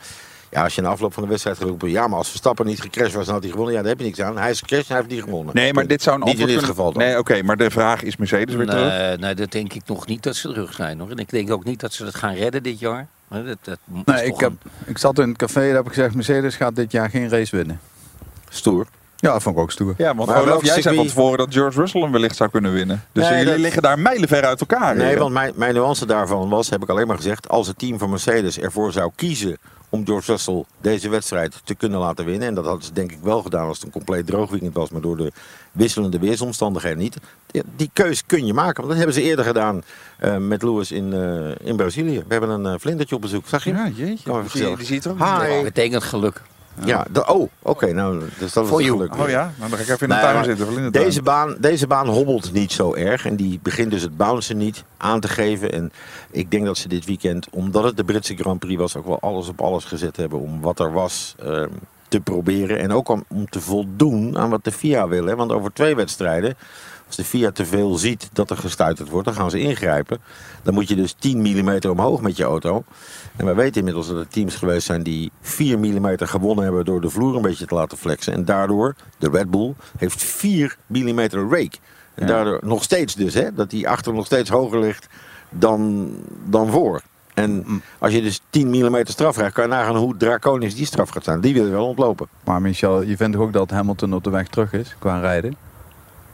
[0.50, 2.80] ja, als je na afloop van de wedstrijd gaat roepen, ja, maar als Verstappen niet
[2.80, 3.74] gecrashed was, dan had hij gewonnen.
[3.74, 4.38] Ja, daar heb je niks aan.
[4.38, 5.54] Hij is gecrashed en hij heeft niet gewonnen.
[5.54, 7.02] Nee, maar dit zou een Niet in antwoord dit kunnen- geval dan.
[7.10, 8.98] Nee, oké, maar de vraag is Mercedes weer terug.
[8.98, 10.98] Nee, nee, dat denk ik nog niet dat ze terug zijn.
[11.00, 11.10] Hoor.
[11.10, 13.06] En ik denk ook niet dat ze het gaan redden dit jaar.
[13.28, 15.92] Hè, Dat, dat Nee, ik, heb, een- ik zat in het café en heb ik
[15.92, 17.80] gezegd, Mercedes gaat dit jaar geen race winnen.
[18.48, 18.86] Stoer.
[19.26, 19.94] Ja, dat vond ik ook stoer.
[19.96, 22.50] Ja, want Maar Olaf, welk jij zei van tevoren dat George Russell hem wellicht zou
[22.50, 23.04] kunnen winnen.
[23.12, 24.96] Dus Nee, jullie dat- liggen daar mijlenver uit elkaar.
[24.96, 27.98] Nee, want mijn, mijn nuance daarvan was, heb ik alleen maar gezegd, als het team
[27.98, 29.56] van Mercedes ervoor zou kiezen
[29.88, 32.48] om George Russell deze wedstrijd te kunnen laten winnen.
[32.48, 34.90] En dat hadden ze denk ik wel gedaan als het een compleet droog weekend was,
[34.90, 35.32] maar door de
[35.72, 37.16] wisselende weersomstandigheden niet.
[37.46, 39.82] Die, die keus kun je maken, want dat hebben ze eerder gedaan
[40.18, 42.18] eh, met Lewis in, eh, in Brazilië.
[42.18, 43.70] We hebben een eh, vlindertje op bezoek, zag je?
[43.72, 44.32] Ja, jeetje.
[44.32, 45.54] Even Die, ziet er ook Hi.
[45.54, 46.42] dat betekent geluk.
[46.84, 48.98] Ja, oh, oké, nou, dus dat is For het you.
[48.98, 49.18] geluk.
[49.18, 50.66] Oh ja, nou, dan ga ik even in de Nee, tuin zitten.
[50.68, 51.04] of in de tuin.
[51.04, 53.26] Deze baan, deze baan hobbelt niet zo erg.
[53.26, 55.72] En die begint dus het bouncen niet aan te geven.
[55.72, 55.92] En
[56.30, 59.20] ik denk dat ze dit weekend, omdat het de Britse Grand Prix was, ook wel
[59.20, 61.68] alles op alles gezet hebben om wat er was ehm,
[62.08, 62.78] te proberen.
[62.78, 65.26] En ook om, om te voldoen aan wat de FIA wil.
[65.26, 65.36] Hè.
[65.36, 66.56] Want over twee wedstrijden,
[67.06, 70.18] als de FIA te veel ziet dat er gestuiterd wordt, dan gaan ze ingrijpen.
[70.62, 72.84] Dan moet je dus 10 mm omhoog met je auto.
[73.36, 77.00] En wij weten inmiddels dat er teams geweest zijn die 4 mm gewonnen hebben door
[77.00, 78.32] de vloer een beetje te laten flexen.
[78.32, 81.76] En daardoor, de Red Bull, heeft 4 mm rake.
[82.14, 85.08] En daardoor nog steeds dus, hè, dat die achter nog steeds hoger ligt
[85.50, 86.10] dan,
[86.44, 87.02] dan voor.
[87.34, 91.08] En als je dus 10 mm straf krijgt, kan je nagaan hoe draconisch die straf
[91.08, 91.40] gaat zijn.
[91.40, 92.28] Die wil je wel ontlopen.
[92.44, 95.65] Maar Michel, je vindt toch ook dat Hamilton op de weg terug is qua rijden?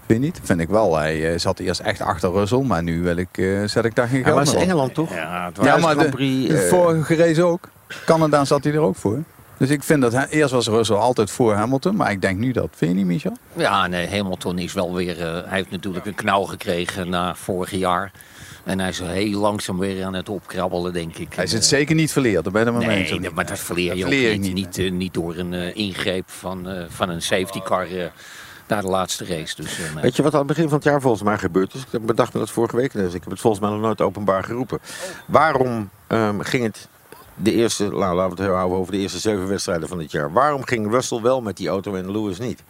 [0.07, 0.41] Vind je niet?
[0.43, 0.97] Vind ik wel.
[0.97, 4.09] Hij eh, zat eerst echt achter Russell, maar nu wil ik, eh, zet ik daar
[4.09, 4.61] geen Ja, geld op.
[4.61, 5.15] Engeland toch?
[5.15, 7.69] Ja, het Ja, was- maar de, Grand Prix, de eh, vorige race ook.
[8.07, 9.19] Canada zat hij er ook voor.
[9.57, 12.53] Dus ik vind dat hij, eerst was Russell altijd voor Hamilton, maar ik denk nu
[12.53, 12.69] dat.
[12.75, 13.37] Vind je niet, Michel?
[13.53, 15.21] Ja, nee, Hamilton is wel weer.
[15.21, 18.13] eh, hij heeft natuurlijk een knauw gekregen na vorig jaar.
[18.65, 21.35] En hij is heel langzaam weer aan het opkrabbelen, denk ik.
[21.35, 24.41] Hij zit zeker niet verleerd, daar ben eens, Nee, maar dat verleer je ook ik
[24.41, 24.55] niet.
[24.55, 27.87] niet, Niet, niet door een eh, ingreep van, eh, van een safety car
[28.67, 29.55] naar de laatste race.
[29.63, 30.03] Dus, eh, nee.
[30.03, 31.85] Weet je wat aan het begin van het jaar volgens mij gebeurd is?
[31.91, 32.93] Ik bedacht me dat vorige week.
[32.93, 34.79] Dus ik heb het volgens mij nog nooit openbaar geroepen.
[35.27, 36.89] Waarom ehm, ging het
[37.35, 40.33] de eerste, nou, laten we het houden over de eerste zeven wedstrijden van dit jaar.
[40.33, 42.63] Waarom ging Russell wel met die auto en Lewis niet?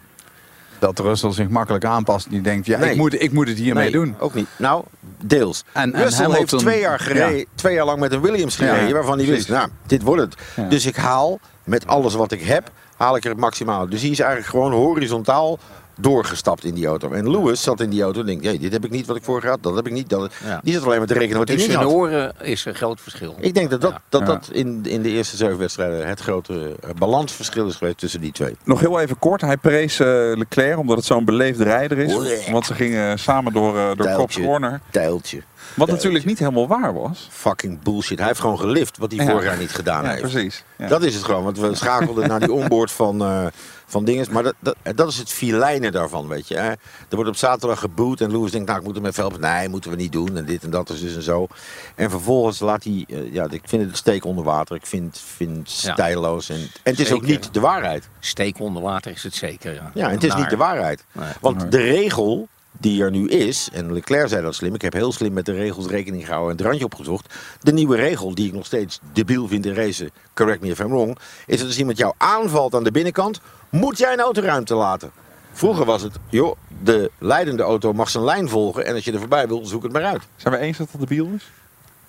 [0.78, 2.31] Dat Russell zich makkelijk aanpast.
[2.31, 2.90] Die denkt, ja, Nee.
[2.90, 4.14] ik, moet, ik moet het hiermee Nee, doen.
[4.18, 4.46] Ook niet.
[4.57, 4.85] Nou,
[5.24, 5.64] deels.
[5.72, 7.44] En- en Russell Hamilton- heeft twee jaar, gereden, Ja.
[7.55, 8.87] twee jaar lang met een Williams gereden.
[8.87, 10.35] Ja, waarvan hij wist, nou, dit wordt het.
[10.57, 10.68] Ja.
[10.68, 13.88] Dus ik haal met alles wat ik heb, haal ik er het maximaal.
[13.88, 15.59] Dus hij is eigenlijk gewoon horizontaal
[15.96, 17.11] doorgestapt in die auto.
[17.11, 19.22] En Lewis zat in die auto en denkt, hey, dit heb ik niet wat ik
[19.24, 20.09] vorig had, dat heb ik niet.
[20.09, 20.33] Dat...
[20.44, 20.61] Ja.
[20.64, 21.87] Die zat alleen maar te rekenen wat hij niet had.
[21.87, 23.35] oren is er groot verschil.
[23.40, 24.00] Ik denk dat dat, Ja.
[24.09, 24.26] dat, Ja.
[24.26, 28.33] dat in, in de eerste zeven wedstrijden het grote eh, balansverschil is geweest tussen die
[28.33, 28.57] twee.
[28.64, 29.40] Nog heel even kort.
[29.40, 32.48] Hij prees eh, Leclerc omdat het zo'n beleefde rijder is.
[32.50, 34.38] Want ze gingen samen door, eh door Cops.
[34.40, 34.81] Corner.
[34.90, 35.42] Tijltje.
[35.77, 37.29] Wat natuurlijk niet helemaal waar was.
[37.31, 38.18] Fucking bullshit.
[38.18, 39.31] Hij heeft gewoon gelift wat hij Ja.
[39.31, 40.20] vorig jaar niet gedaan Ja, heeft.
[40.20, 40.64] precies.
[40.79, 40.87] Ja.
[40.88, 43.46] Dat is het gewoon, want we schakelden naar die onboard van, eh
[43.87, 44.29] van dinges.
[44.29, 46.55] Maar dat, dat, dat is het filijnen daarvan, weet je.
[46.57, 46.68] hè.
[46.70, 46.79] Er
[47.11, 49.40] wordt op zaterdag geboet en Lewis denkt, nou ik moet hem even helpen.
[49.40, 51.46] Nee, moeten we niet doen en dit en dat is dus en zo.
[51.94, 54.77] En vervolgens laat hij, eh, ja, ik vind het een steek onder water.
[54.77, 56.48] Ik vind, vind stijloos.
[56.48, 58.09] En, en het is ook niet de waarheid.
[58.20, 59.75] Steek onder water is het zeker.
[59.75, 61.05] Ja, Ja, en het is Naar- niet de waarheid.
[61.12, 61.29] Nee.
[61.40, 62.48] Want de regel
[62.83, 65.53] die er nu is, en Leclerc zei dat slim, ik heb heel slim met de
[65.53, 67.35] regels rekening gehouden en het randje opgezocht.
[67.61, 70.88] De nieuwe regel, die ik nog steeds debiel vind in racen, correct me if I'm
[70.88, 73.40] wrong, is dat als iemand jou aanvalt aan de binnenkant,
[73.71, 75.11] moet jij een autoruimte laten.
[75.53, 79.18] Vroeger was het, joh, de leidende auto mag zijn lijn volgen en als je er
[79.18, 80.23] voorbij wil, zoek het maar uit.
[80.37, 81.51] Zijn we eens dat dat debiel is?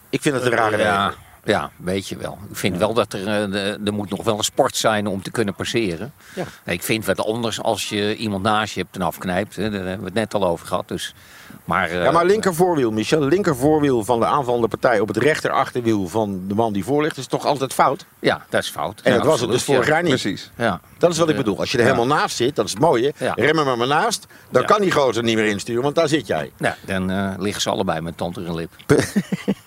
[0.10, 1.18] Ik vind het een rare regel.
[1.46, 2.38] Ja, weet je wel.
[2.50, 5.22] Ik vind wel dat er, eh, de- er moet nog wel een sport zijn om
[5.22, 6.14] te kunnen passeren.
[6.36, 6.44] Ja.
[6.66, 9.56] Ik vind wat anders als je iemand naast je hebt en afknijpt.
[9.56, 9.70] Hè.
[9.70, 10.88] Daar hebben we het net al over gehad.
[10.88, 11.14] Dus,
[11.66, 13.20] maar, eh, Ja, maar linker voorwiel, Michel.
[13.22, 17.02] Linker voorwiel van de aanvallende partij op het rechter achterwiel van de man die voor
[17.02, 18.06] ligt, is toch altijd fout?
[18.20, 19.02] Ja, dat is fout.
[19.04, 19.84] En Ja, dat was het dus ja.
[19.86, 20.10] jaar niet.
[20.10, 20.52] Precies.
[20.58, 20.80] Ja.
[21.04, 21.60] Dat is wat ik bedoel.
[21.60, 21.94] Als je er Ja.
[21.94, 23.14] helemaal naast zit, dat is het mooie.
[23.18, 23.34] Ja.
[23.36, 24.68] Rem er maar naast, dan Ja.
[24.68, 26.52] kan die gozer niet meer insturen, want daar zit jij.
[26.58, 28.70] Ja, dan eh, liggen ze allebei met tand in een lip.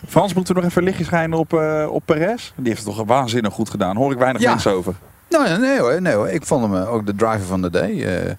[0.09, 2.53] Frans, moeten we nog even lichtjes schijnen op, eh, op Perez?
[2.57, 3.97] Die heeft het toch waanzinnig goed gedaan.
[3.97, 4.51] Hoor ik weinig Ja.
[4.51, 4.95] mensen over.
[5.29, 6.29] Nou ja, nee hoor, nee hoor.
[6.29, 8.05] Ik vond hem eh, ook de driver van de day.
[8.05, 8.33] eh.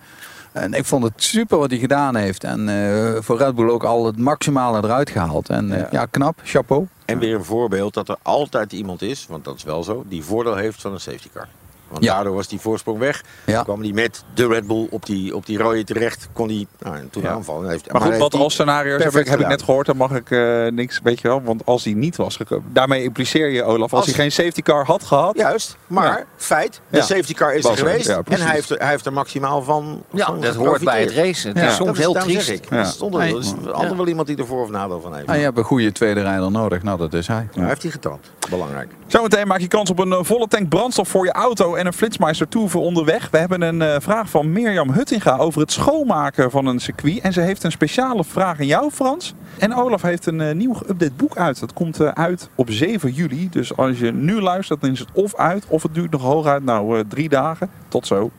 [0.64, 2.44] en ik vond het super wat hij gedaan heeft.
[2.44, 5.50] En eh, voor Red Bull ook al het maximale eruit gehaald.
[5.50, 5.88] En Ja.
[5.92, 6.06] ja.
[6.06, 6.88] knap, chapeau.
[7.06, 10.24] En weer een voorbeeld dat er altijd iemand is, want dat is wel zo, die
[10.24, 11.48] voordeel heeft van een safety car.
[11.90, 12.14] Want Ja.
[12.14, 13.24] daardoor was die voorsprong weg.
[13.46, 13.54] Ja.
[13.54, 16.30] Dan kwam hij met de Red Bull op die, op die rode terecht.
[16.34, 17.30] Kon hij nou, en toen Ja.
[17.30, 17.64] aanvallen.
[17.64, 19.86] Hij Heeft, Maar goed, heeft wat hij als scenario's heb ik, heb ik net gehoord,
[19.86, 21.42] dan mag ik eh, niks, weet je wel.
[21.44, 24.62] Want als hij niet was gekomen, daarmee impliceer je, Olaf, als, Als- hij geen safety
[24.62, 25.38] car had gehad.
[25.38, 26.24] Juist, maar Ja.
[26.36, 27.04] feit, de Ja.
[27.04, 28.08] safety car is Was er er, geweest.
[28.08, 31.02] ja, en hij heeft, er, hij heeft er maximaal van Ja, van dat hoort bij
[31.02, 31.50] het racen.
[31.50, 31.68] Het Ja.
[31.70, 32.48] is soms heel triest.
[32.50, 32.84] Er is Nee.
[33.04, 33.96] altijd Ja.
[33.96, 35.28] wel iemand die er voor of nadeel van heeft.
[35.28, 36.84] En je hebt een goede tweede rijder nodig.
[36.84, 37.48] Nou, dat is hij.
[37.56, 38.32] Maar heeft hij getoond.
[38.50, 38.92] Belangrijk.
[39.08, 41.94] Zometeen maak je kans op een eh, volle tank brandstof voor je auto en een
[41.94, 43.30] Flitsmeister voor onderweg.
[43.30, 47.20] We hebben een eh, vraag van Mirjam Huttinga over het schoonmaken van een circuit.
[47.20, 49.34] En ze heeft een speciale vraag aan jou, Frans.
[49.58, 51.60] En Olaf heeft een eh, nieuw geüpdate boek uit.
[51.60, 53.50] Dat komt eh, uit op 7 juli.
[53.50, 56.64] Dus als je nu luistert, dan is het of uit of het duurt nog hooguit
[56.64, 57.70] nou drie dagen.
[57.88, 58.32] Tot zo.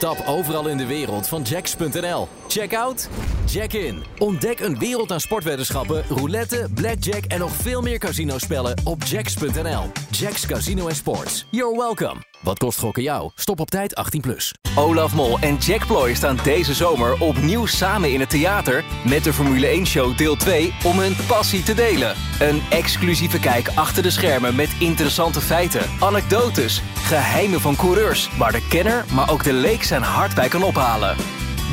[0.00, 2.28] Stap overal in de wereld van Jacks.nl.
[2.48, 3.08] Check out,
[3.46, 4.02] check in.
[4.18, 9.90] Ontdek een wereld aan sportweddenschappen, roulette, blackjack en nog veel meer casinospellen op Jacks.nl.
[10.10, 11.46] Jacks Casino en Sports.
[11.50, 12.29] You're welcome.
[12.40, 13.30] Wat kost gokken jou?
[13.34, 14.20] Stop op tijd 18+.
[14.20, 14.54] Plus.
[14.74, 18.84] Olaf Mol en Jack Ploy staan deze zomer opnieuw samen in het theater...
[19.04, 22.14] met de Formule 1-show deel 2 om hun passie te delen.
[22.40, 26.82] Een exclusieve kijk achter de schermen met interessante feiten, anekdotes...
[26.94, 31.16] geheimen van coureurs waar de kenner, maar ook de leek zijn hart bij kan ophalen.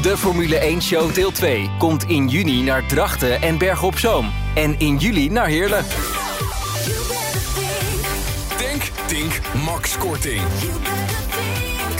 [0.01, 4.31] De Formule 1-show deel 2 komt in juni naar Drachten en Berg op Zoom.
[4.55, 5.85] En in juli naar Heerlen.
[9.07, 10.41] Tink, Max Korting.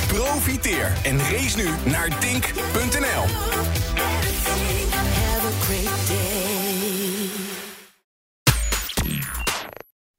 [0.08, 3.26] Profiteer en race nu naar dink.nl.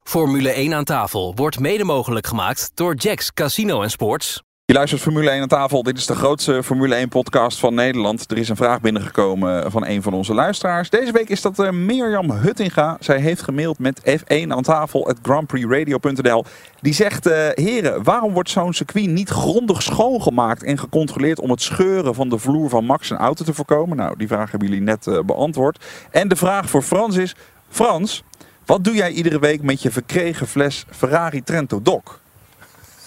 [0.02, 4.42] Formule 1 aan tafel wordt mede mogelijk gemaakt door Jacks Casino Sports.
[4.68, 5.82] Je luistert Formule 1 aan tafel.
[5.82, 8.30] Dit is de grootste Formule 1 podcast van Nederland.
[8.30, 10.90] Er is een vraag binnengekomen van een van onze luisteraars.
[10.90, 12.96] Deze week is dat eh, Mirjam Huttinga.
[13.00, 16.44] Zij heeft gemaild met F1 aan tafel, grandprixradio.nl.
[16.80, 21.62] Die zegt, eh, heren, waarom wordt zo'n circuit niet grondig schoongemaakt en gecontroleerd om het
[21.62, 23.96] scheuren van de vloer van Max zijn auto te voorkomen?
[23.96, 25.84] Nou, die vraag hebben jullie net eh, beantwoord.
[26.10, 27.34] En de vraag voor Frans is,
[27.68, 28.22] Frans,
[28.66, 32.02] wat doe jij iedere week met je verkregen fles Ferrari Trento Doc?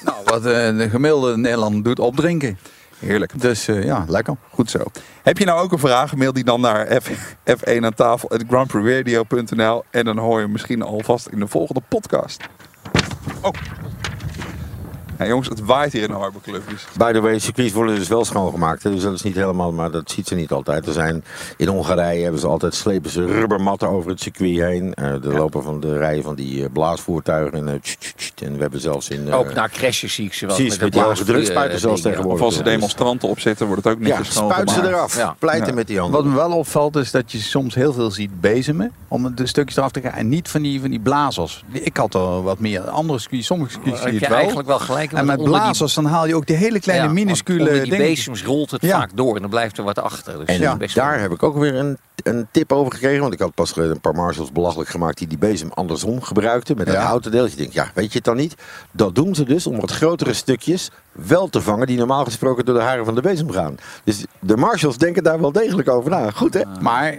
[0.03, 2.57] Nou, wat eh, de gemiddelde Nederlander doet, opdrinken.
[2.99, 3.41] Heerlijk.
[3.41, 4.35] Dus eh, ja, lekker.
[4.49, 4.79] Goed zo.
[5.23, 6.15] Heb je nou ook een vraag?
[6.15, 10.81] Mail die dan naar F, F1 aan tafel grandprixradio.nl en dan hoor je hem misschien
[10.81, 12.43] alvast in de volgende podcast.
[13.41, 13.51] Oh.
[15.21, 16.53] Ja, jongens, het waait hier in Harbour dus.
[16.53, 16.85] Clubjes.
[16.97, 18.83] By the way, circuits worden dus wel schoongemaakt.
[18.83, 18.91] hè.
[18.91, 20.87] Dus dat is niet helemaal, maar dat ziet ze niet altijd.
[20.87, 21.23] Er zijn,
[21.57, 24.93] in Hongarije hebben ze altijd, slepen ze rubbermatten over het circuit heen.
[24.93, 27.57] Eh er lopen van de rijen van die eh, blaasvoertuigen.
[27.57, 28.31] En, eh, tsch, tsch, tsch.
[28.43, 29.33] en we hebben zelfs in...
[29.33, 30.55] Ook naar crashes zie ik ze wel.
[30.55, 31.15] precies, de met die hoge
[31.77, 32.39] zelfs tegenwoordig.
[32.39, 34.87] Of als er Ja, demonstranten op zitten, wordt het ook dus- Ja, netjes spuit ze
[34.87, 35.17] eraf.
[35.17, 35.35] Ja.
[35.39, 35.73] Pleiten Ja.
[35.73, 36.21] met die handen.
[36.23, 39.77] Wat me wel opvalt is dat je soms heel veel ziet bezemen om de stukjes
[39.77, 40.11] eraf te gaan.
[40.11, 41.63] En niet van die, van die blazers.
[41.71, 42.81] Ik had er wat meer.
[42.81, 44.37] Andere circuits, sommige circuits Heb zie je je het wel.
[44.37, 45.10] eigenlijk wel gelijk.
[45.19, 47.97] En met die- blazers dan haal je ook die hele kleine Ja, minuscule die dingen.
[48.07, 48.99] bezems rolt het Ja.
[48.99, 50.45] vaak door en dan blijft er wat achter.
[50.45, 53.21] Dus En best daar wel- heb ik ook weer een, een tip over gekregen.
[53.21, 56.77] Want ik had pas een paar marshals belachelijk gemaakt die die bezem andersom gebruikten.
[56.77, 57.01] Met dat Ja.
[57.01, 57.45] houten deel.
[57.47, 58.55] Je denkt, ja, weet je het dan niet?
[58.91, 61.87] Dat doen ze dus om wat grotere stukjes wel te vangen.
[61.87, 63.75] Die normaal gesproken door de haren van de bezem gaan.
[64.03, 66.31] Dus de marshals denken daar wel degelijk over na.
[66.31, 66.61] Goed hè?
[66.81, 67.17] Maar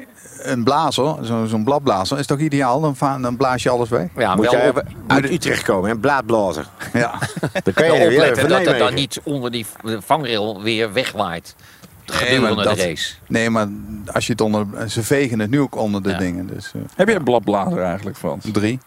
[0.50, 2.80] een blazer, zo- zo'n bladblazer, is toch ideaal?
[2.80, 4.08] Dan, dan blaas je alles weg.
[4.16, 5.96] Ja, Moet wel jij op- uit Utrecht komen, hè?
[5.98, 6.66] Blaadblazer.
[6.92, 7.18] Ja.
[7.64, 9.66] Dan kan je wel weer opletten dat het dan niet onder die
[9.98, 11.54] vangrail weer wegwaait.
[12.06, 13.14] Nee, Gedurende maar de race.
[13.28, 13.66] Nee, maar
[14.12, 14.66] als je het onder...
[14.88, 16.18] Ze vegen het nu ook onder de Ja.
[16.18, 16.46] dingen.
[16.46, 18.44] Dus eh, Heb je een bladblazer eigenlijk, Frans?
[18.52, 18.78] drie.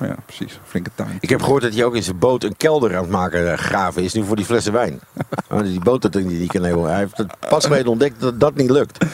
[0.00, 0.60] Ja, precies.
[0.64, 1.16] Flinke tuin.
[1.20, 3.58] Ik heb gehoord dat hij ook in zijn boot een kelder aan het maken eh,
[3.58, 4.12] graven is.
[4.14, 5.00] Nu voor die flessen wijn.
[5.48, 6.84] Maar die boot dat die, die kan heel.
[6.84, 9.04] Hij heeft het pas geleden ontdekt dat dat niet lukt.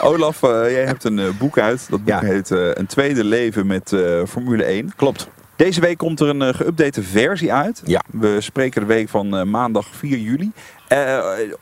[0.00, 1.86] Olaf, eh, jij hebt een eh, boek uit.
[1.90, 2.20] Dat boek Ja.
[2.20, 3.96] heet eh, Een tweede leven met
[4.28, 4.92] Formule 1.
[4.96, 5.28] Klopt.
[5.56, 7.82] Deze week komt er een geüpdate versie uit.
[7.84, 8.02] Ja.
[8.10, 10.52] We spreken de week van maandag 4 juli.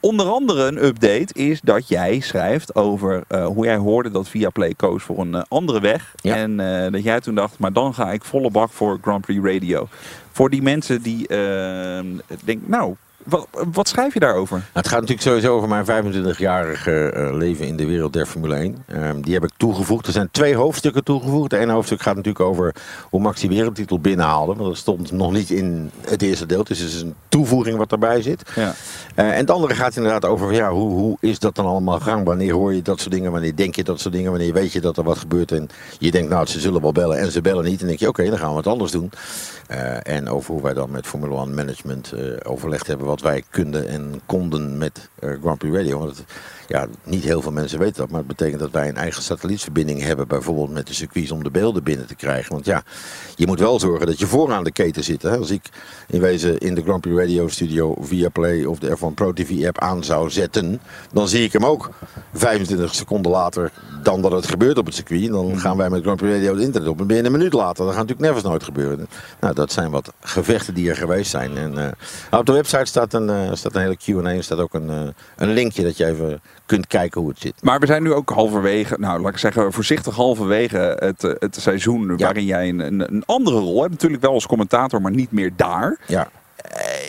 [0.00, 5.02] Onder andere een update is dat jij schrijft over hoe jij hoorde dat Viaplay koos
[5.02, 6.14] voor een andere weg.
[6.20, 6.34] Ja.
[6.34, 6.56] En
[6.92, 9.88] dat jij toen dacht, maar dan ga ik volle bak voor Grand Prix Radio.
[10.32, 11.26] Voor die mensen die
[12.44, 12.94] denken, nou,
[13.26, 14.56] wat, wat schrijf je daarover?
[14.56, 18.54] Nou, het gaat natuurlijk sowieso over mijn 25-jarige eh, leven in de wereld der Formule
[18.54, 18.84] 1.
[18.86, 20.06] Ehm, die heb ik toegevoegd.
[20.06, 21.50] Er zijn twee hoofdstukken toegevoegd.
[21.50, 22.74] Het ene hoofdstuk gaat natuurlijk over
[23.10, 24.54] hoe Max die wereldtitel binnenhaalde.
[24.54, 26.64] Maar dat stond nog niet in het eerste deel.
[26.64, 28.42] Dus het is een toevoeging wat erbij zit.
[28.54, 28.74] Ja.
[29.14, 32.24] Eh, en het andere gaat inderdaad over ja, hoe, hoe is dat dan allemaal gang?
[32.24, 33.32] Wanneer hoor je dat soort dingen?
[33.32, 34.30] Wanneer denk je dat soort dingen?
[34.30, 35.52] Wanneer weet je dat er wat gebeurt?
[35.52, 37.72] En je denkt, nou, ze zullen wel bellen en ze bellen niet.
[37.72, 39.10] En dan denk je, oké, dan gaan we wat anders doen.
[39.66, 42.12] Eh, en over hoe wij dan met Formule 1 management
[42.44, 45.98] overlegd hebben wat wij konden en konden met eh, Grand Prix Radio.
[45.98, 46.24] Want
[46.68, 50.02] ja, niet heel veel mensen weten dat, maar het betekent dat wij een eigen satellietverbinding
[50.02, 52.52] hebben, bijvoorbeeld met de circuits om de beelden binnen te krijgen.
[52.52, 52.82] Want ja,
[53.34, 55.22] je moet wel zorgen dat je vooraan de keten zit.
[55.22, 55.36] Hè?
[55.36, 55.68] Als ik
[56.08, 59.66] in wezen in de Grand Prix Radio studio via Play of de F1 Pro TV
[59.66, 60.80] app aan zou zetten,
[61.12, 61.90] dan zie ik hem ook
[62.32, 65.24] 25 seconden later dan dat het gebeurt op het circuit.
[65.24, 67.52] En dan gaan wij met Grand Prix Radio het internet op en binnen een minuut
[67.52, 67.84] later.
[67.84, 69.08] Dat gaat natuurlijk nergens nooit gebeuren.
[69.40, 71.56] Nou, dat zijn wat gevechten die er geweest zijn.
[71.56, 74.74] En eh, op de website staat een, eh, staat een hele Q&A en staat ook
[74.74, 77.54] een, eh, een linkje dat je even kunt kijken hoe het zit.
[77.62, 81.56] Maar we zijn nu ook halverwege, nou laat ik zeggen voorzichtig halverwege het, eh, het
[81.60, 82.16] seizoen Ja.
[82.16, 83.92] waarin jij een, een, een andere rol hebt.
[83.92, 85.98] Natuurlijk wel als commentator, maar niet meer daar.
[86.06, 86.28] Ja.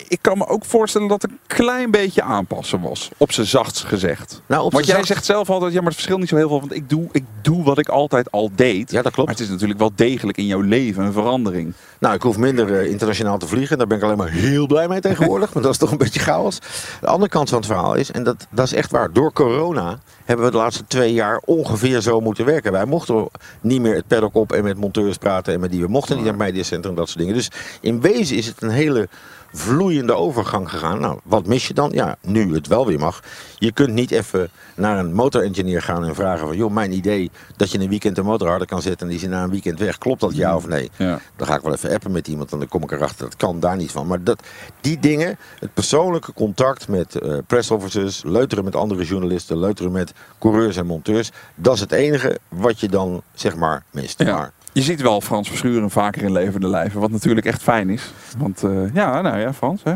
[0.07, 3.09] Ik kan me ook voorstellen dat het een klein beetje aanpassen was.
[3.17, 4.41] Op zijn zachtst gezegd.
[4.45, 6.59] Nou, op want jij zegt zelf altijd, ja maar het verschilt niet zo heel veel.
[6.59, 8.91] Want ik doe, ik doe wat ik altijd al deed.
[8.91, 9.29] Ja, dat klopt.
[9.29, 11.73] Maar het is natuurlijk wel degelijk in jouw leven een verandering.
[11.99, 13.77] Nou, ik hoef minder eh, internationaal te vliegen.
[13.77, 15.51] Daar ben ik alleen maar heel blij mee tegenwoordig.
[15.53, 16.59] want dat is toch een beetje chaos.
[17.01, 19.13] De andere kant van het verhaal is, en dat, dat is echt waar.
[19.13, 22.71] Door corona hebben we de laatste twee jaar ongeveer zo moeten werken.
[22.71, 23.27] Wij mochten
[23.61, 25.53] niet meer het paddock op en met monteurs praten.
[25.53, 27.33] En met die we mochten niet naar het mediacentrum, dat soort dingen.
[27.33, 29.07] Dus in wezen is het een hele
[29.51, 30.99] vloeiende overgang gegaan.
[30.99, 31.91] Nou, wat mis je dan?
[31.93, 33.23] Ja, nu het wel weer mag.
[33.55, 36.57] Je kunt niet even naar een motorengineer gaan en vragen van...
[36.57, 39.07] joh, mijn idee dat je een weekend een motor harder kan zetten...
[39.07, 39.97] en die is na een weekend weg.
[39.97, 40.91] Klopt dat ja of nee?
[40.95, 41.19] Ja.
[41.35, 43.25] Dan ga ik wel even appen met iemand en dan kom ik erachter.
[43.25, 44.07] Dat kan daar niet van.
[44.07, 44.43] Maar dat,
[44.81, 48.23] die dingen, het persoonlijke contact met eh press officers...
[48.25, 51.31] leuteren met andere journalisten, leuteren met coureurs en monteurs...
[51.55, 54.23] dat is het enige wat je dan, zeg maar, mist.
[54.23, 54.35] Ja.
[54.35, 56.99] Maar Je ziet wel Frans Verschuren vaker in levende lijven.
[56.99, 58.11] Wat natuurlijk echt fijn is.
[58.37, 59.93] Want eh, ja, nou ja, Frans hè.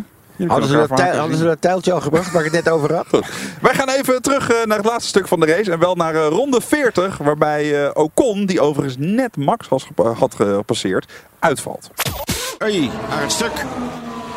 [0.47, 1.51] Hadden ze, dat, elkaar tij- vaker hadden ze zien.
[1.51, 3.07] dat tijltje al gebracht waar ik het net over had?
[3.61, 5.71] Wij gaan even terug eh, naar het laatste stuk van de race.
[5.71, 7.17] En wel naar eh, ronde 40.
[7.17, 11.89] Waarbij Ocon, die overigens net Max was had gepasseerd, uitvalt.
[12.57, 13.65] Hey, aan het stuk.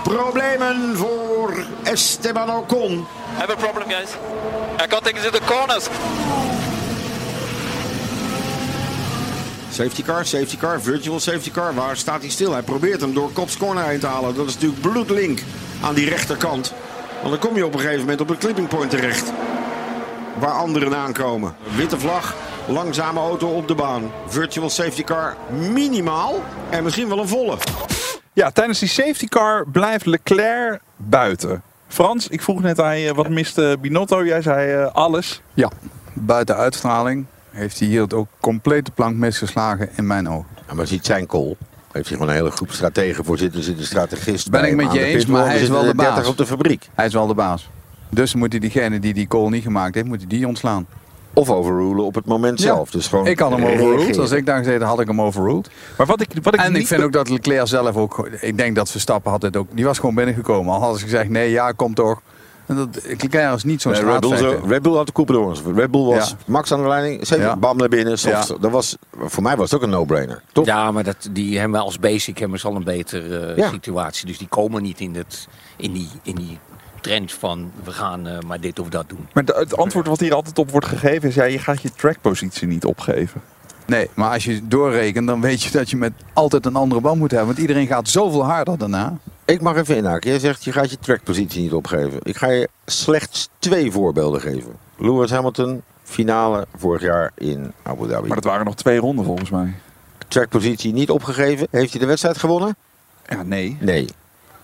[0.02, 3.04] Problemen voor Esteban Ocon.
[3.34, 4.10] Have a problem, guys.
[4.82, 5.88] I take it to the corners.
[9.74, 11.74] Safety car, safety car, virtual safety car.
[11.74, 12.52] Waar staat hij stil?
[12.52, 14.34] Hij probeert hem door Kops corner heen te halen.
[14.34, 15.40] Dat is natuurlijk bloedlink
[15.82, 16.74] aan die rechterkant.
[17.22, 19.32] Want dan kom je op een gegeven moment op een clipping point terecht.
[20.38, 21.54] Waar anderen aankomen.
[21.76, 22.34] Witte vlag,
[22.66, 24.10] langzame auto op de baan.
[24.26, 25.36] Virtual safety car
[25.72, 26.42] minimaal.
[26.70, 27.56] En misschien wel een volle.
[28.32, 31.62] Ja, tijdens die safety car blijft Leclerc buiten.
[31.88, 34.24] Frans, ik vroeg net aan je, wat miste Binotto?
[34.24, 35.42] Jij zei eh, alles.
[35.54, 35.70] Ja,
[36.12, 40.46] buiten uitstraling heeft hij hier het ook complete plank misgeslagen in mijn ogen.
[40.68, 41.56] Ja, maar ziet zijn call.
[41.92, 43.62] Heeft hij gewoon een hele groep strategen voor zitten.
[43.62, 45.94] Zit een strategist Ben bij ik met je de eens, maar hij is wel de
[45.94, 46.28] 30 baas.
[46.28, 46.88] op de fabriek.
[46.94, 47.68] Hij is wel de baas.
[48.08, 50.86] Dus moet hij diegene die die call niet gemaakt heeft, moet hij die ontslaan.
[51.32, 52.64] Of overrulen op het moment Ja.
[52.64, 52.90] zelf.
[52.90, 54.18] Dus gewoon ik had hem overruled.
[54.18, 55.70] Als ik daar gezeten had ik hem overruled.
[55.96, 58.28] Maar wat ik, wat ik En niet ik vind ook dat Leclerc zelf ook...
[58.40, 59.68] Ik denk dat Verstappen had het ook...
[59.74, 60.72] Die was gewoon binnengekomen.
[60.72, 62.20] Al hadden ze gezegd, nee, ja, kom toch.
[62.66, 64.60] En dat, Leclerc is niet zo'n Nee, Red, Bull, straatvechter.
[64.68, 65.62] zo- Red Bull had de koep door ons.
[65.74, 66.36] Red Bull was Ja.
[66.46, 67.26] Max aan de leiding.
[67.26, 67.56] Zeven, Ja.
[67.56, 68.18] bam naar binnen.
[68.18, 68.48] Soft.
[68.48, 68.54] Ja.
[68.60, 70.42] Dat was, voor mij was het ook een no-brainer.
[70.52, 70.66] Toch?
[70.66, 73.70] Ja, maar dat, die hebben we als basic hebben ze al een betere eh, Ja.
[73.70, 74.26] situatie.
[74.26, 76.58] Dus die komen niet in, het, in, die, in die
[77.00, 79.28] trend van we gaan eh, maar dit of dat doen.
[79.32, 81.90] Maar de- het antwoord wat hier altijd op wordt gegeven is, ja, je gaat je
[81.96, 83.40] trackpositie niet opgeven.
[83.86, 87.18] Nee, maar als je doorrekent, dan weet je dat je met altijd een andere band
[87.18, 87.48] moet hebben.
[87.48, 89.16] Want iedereen gaat zoveel harder daarna.
[89.46, 90.30] Ik mag even inhaken.
[90.30, 92.18] Jij zegt je gaat je trackpositie niet opgeven.
[92.22, 94.76] Ik ga je slechts twee voorbeelden geven.
[94.96, 98.26] Lewis Hamilton, finale vorig jaar in Abu Dhabi.
[98.26, 99.74] Maar dat waren nog twee ronden volgens mij.
[100.28, 101.66] Trackpositie niet opgegeven.
[101.70, 102.76] Heeft hij de wedstrijd gewonnen?
[103.26, 103.76] Ja, nee.
[103.80, 104.08] Nee.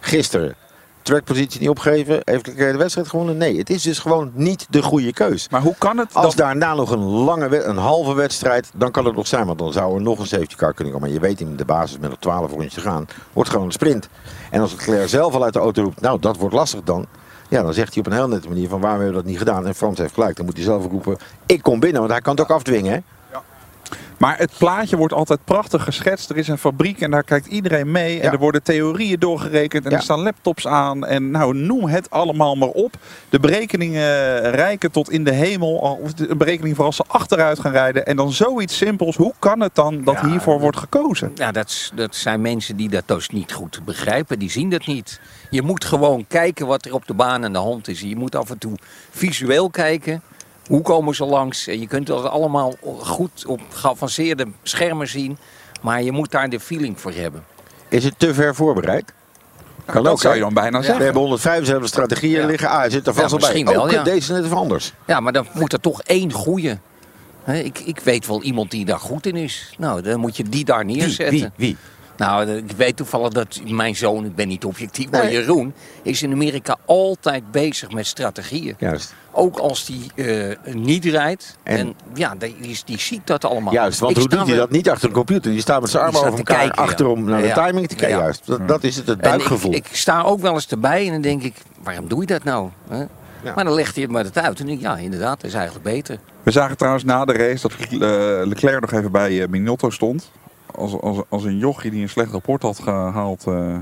[0.00, 0.54] Gisteren
[1.02, 3.36] trackpositie niet opgeven, heeft de wedstrijd gewonnen?
[3.36, 5.48] Nee, het is dus gewoon niet de goede keus.
[5.48, 6.46] Maar hoe kan het Als dat...
[6.46, 9.46] daarna nog een lange, een halve wedstrijd, dan kan het nog zijn.
[9.46, 11.08] Want dan zou er nog een safety car kunnen komen.
[11.08, 13.72] Maar je weet in de basis met nog 12 rondjes te gaan, wordt gewoon een
[13.72, 14.08] sprint.
[14.50, 17.06] En als Leclerc zelf al uit de auto roept, nou dat wordt lastig dan.
[17.48, 19.40] Ja, dan zegt hij op een heel nette manier van waarom hebben we dat niet
[19.40, 19.66] gedaan.
[19.66, 22.00] En Frans heeft gelijk, dan moet hij zelf roepen, ik kom binnen.
[22.00, 22.98] Want hij kan het ook afdwingen hè.
[24.20, 26.30] Maar het plaatje wordt altijd prachtig geschetst.
[26.30, 28.20] Er is een fabriek en daar kijkt iedereen mee.
[28.20, 29.84] En er worden theorieën doorgerekend.
[29.84, 29.96] En Ja.
[29.96, 31.06] er staan laptops aan.
[31.06, 32.94] En nou, noem het allemaal maar op.
[33.28, 35.98] De berekeningen rijken tot in de hemel.
[36.02, 38.06] Of de berekening voor als ze achteruit gaan rijden.
[38.06, 39.16] En dan zoiets simpels.
[39.16, 41.32] Hoe kan het dan dat Ja, hiervoor wordt gekozen?
[41.34, 44.38] Ja, dat, dat zijn mensen die dat dus niet goed begrijpen.
[44.38, 45.20] Die zien dat niet.
[45.50, 48.00] Je moet gewoon kijken wat er op de baan aan de hand is.
[48.00, 48.72] Je moet af en toe
[49.10, 50.22] visueel kijken.
[50.70, 51.66] Hoe komen ze langs?
[51.66, 55.38] En je kunt dat allemaal goed op geavanceerde schermen zien.
[55.82, 57.44] Maar je moet daar de feeling voor hebben.
[57.88, 59.12] Is het te ver voorbereid?
[59.84, 61.04] Kan dat ook, zou je dan bijna We zeggen.
[61.04, 62.46] hebben 175 strategieën Ja.
[62.46, 62.68] liggen.
[62.68, 63.48] Ah, hij zit er vast Ja, wel bij.
[63.48, 64.02] misschien wel, oh, ja.
[64.02, 64.92] deze is net even anders.
[65.06, 66.78] Ja, maar dan moet er toch één goeie.
[67.44, 69.74] Hè, Ik, ik weet wel iemand die daar goed in is.
[69.78, 71.30] Nou, dan moet je die daar neerzetten.
[71.38, 71.48] Wie?
[71.56, 71.76] Wie?
[72.20, 75.32] Nou, de- ik weet toevallig dat mijn zoon, ik ben niet objectief, maar Nee.
[75.32, 78.74] Jeroen, is in Amerika altijd bezig met strategieën.
[78.78, 79.14] Juist.
[79.32, 81.56] Ook als die eh, niet rijdt.
[81.62, 83.72] En, En- ja, die, die, die ziet dat allemaal.
[83.72, 84.70] Juist, want Ik hoe doet hij dat?
[84.70, 85.50] Niet achter een computer.
[85.50, 86.88] Die staat met zijn armen over elkaar kijken, ja.
[86.88, 87.66] achterom naar de Ja.
[87.66, 88.16] timing te kijken.
[88.16, 88.22] Ja.
[88.22, 89.72] Juist, dat, dat is het, het En buikgevoel.
[89.74, 92.44] Ik, ik sta ook wel eens erbij en dan denk ik, waarom doe je dat
[92.44, 92.68] nou?
[92.88, 93.04] Hè?
[93.54, 94.60] Maar dan legt hij het maar het uit.
[94.60, 96.18] En denk ik, ja, inderdaad, dat is eigenlijk beter.
[96.42, 97.98] We zagen trouwens na de race dat eh,
[98.46, 100.30] Leclerc nog even bij eh, Minotto stond.
[100.80, 103.44] Als, als, als een jochie die een slecht rapport had gehaald.
[103.46, 103.76] eh,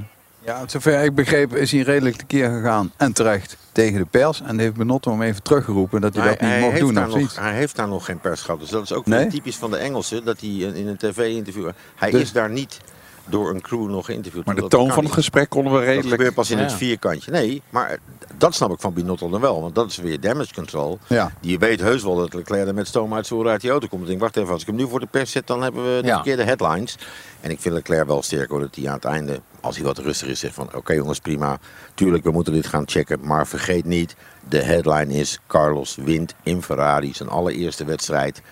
[0.45, 4.43] Ja, zover ik begreep is hij redelijk tekeer gegaan en terecht tegen de pers.
[4.43, 7.77] En heeft Benotto hem even teruggeroepen dat hij, dat niet mocht doen nog, hij heeft
[7.77, 8.61] daar nog geen pers gehad.
[8.61, 9.27] Dus dat is ook Nee?
[9.27, 10.25] typisch van de Engelsen.
[10.25, 11.69] Dat hij in een tv-interview...
[11.97, 12.81] Hij Dus- is daar niet
[13.25, 14.45] door een crew nog geïnterviewd.
[14.45, 15.13] maar de Dat toon van het niet.
[15.13, 16.11] gesprek konden we Dat redelijk...
[16.15, 17.31] gebeurt pas in het vierkantje.
[17.31, 17.99] Nee, maar
[18.39, 19.61] dat snap ik van Binotto dan wel.
[19.61, 20.99] Want dat is weer damage control.
[21.07, 21.33] Ja.
[21.41, 23.87] Die weet heus wel dat Leclerc er met stoom uit zijn oren uit die auto
[23.87, 24.03] komt.
[24.03, 26.01] Ik denk, wacht even, als ik hem nu voor de pers zet, dan hebben we
[26.03, 26.15] de Ja.
[26.15, 26.99] verkeerde headlines.
[27.41, 29.99] En ik vind Leclerc wel sterk hoor, dat hij aan het einde, als hij wat
[29.99, 30.69] rustiger is, zegt van...
[30.75, 31.59] Oké jongens, prima.
[31.95, 33.19] Tuurlijk, we moeten dit gaan checken.
[33.23, 34.17] Maar vergeet niet,
[34.49, 35.39] de headline is...
[35.47, 38.43] Carlos wint in Ferrari zijn allereerste wedstrijd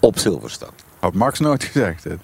[0.00, 0.72] op Silverstone.
[0.98, 2.02] Had Max nooit gezegd.
[2.02, 2.18] Dit.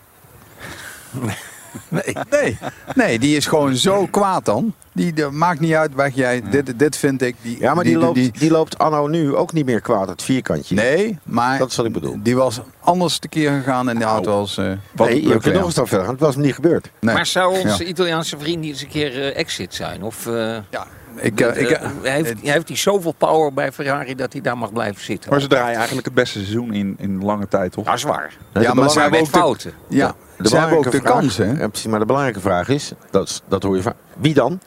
[1.89, 2.17] Nee.
[2.31, 2.59] Nee,
[2.95, 4.75] nee, die is gewoon zo kwaad dan.
[4.93, 6.43] Die, maakt niet uit weg jij.
[6.51, 7.37] Dit, dit vind ik.
[7.43, 10.23] Die, Ja, maar die, loopt, die- die loopt anno nu ook niet meer kwaad, het
[10.23, 10.75] vierkantje.
[10.75, 12.17] nee, maar Dat is wat ik bedoel.
[12.23, 14.57] die was anders tekeer gegaan in de auto als.
[14.59, 16.15] eh wat nee, je kunt nog een stap verder gaan.
[16.15, 16.91] Het was hem niet gebeurd.
[17.01, 17.15] Nee.
[17.15, 17.91] Maar zou onze Ja.
[17.91, 20.03] Italiaanse vriend niet eens een keer eh, exit zijn?
[20.03, 20.33] Of eh,
[20.71, 24.59] Ja, ik, eh, ik, eh, heeft, heeft hij zoveel power bij Ferrari dat hij daar
[24.59, 25.31] mag blijven zitten?
[25.31, 27.85] Maar ze draaien eigenlijk het beste seizoen in, in lange tijd, toch?
[27.85, 28.37] Dat is waar.
[28.53, 29.73] ja, maar ze hebben ook de, fouten.
[29.89, 31.61] ja, ze hebben ook de belangrijke kans, vraag- hè?
[31.61, 33.95] Ja, precies, maar de belangrijke vraag is, dat, dat hoor je vaak.
[34.19, 34.61] Wie dan?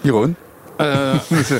[0.00, 0.36] Jeroen.
[0.76, 1.14] Eh,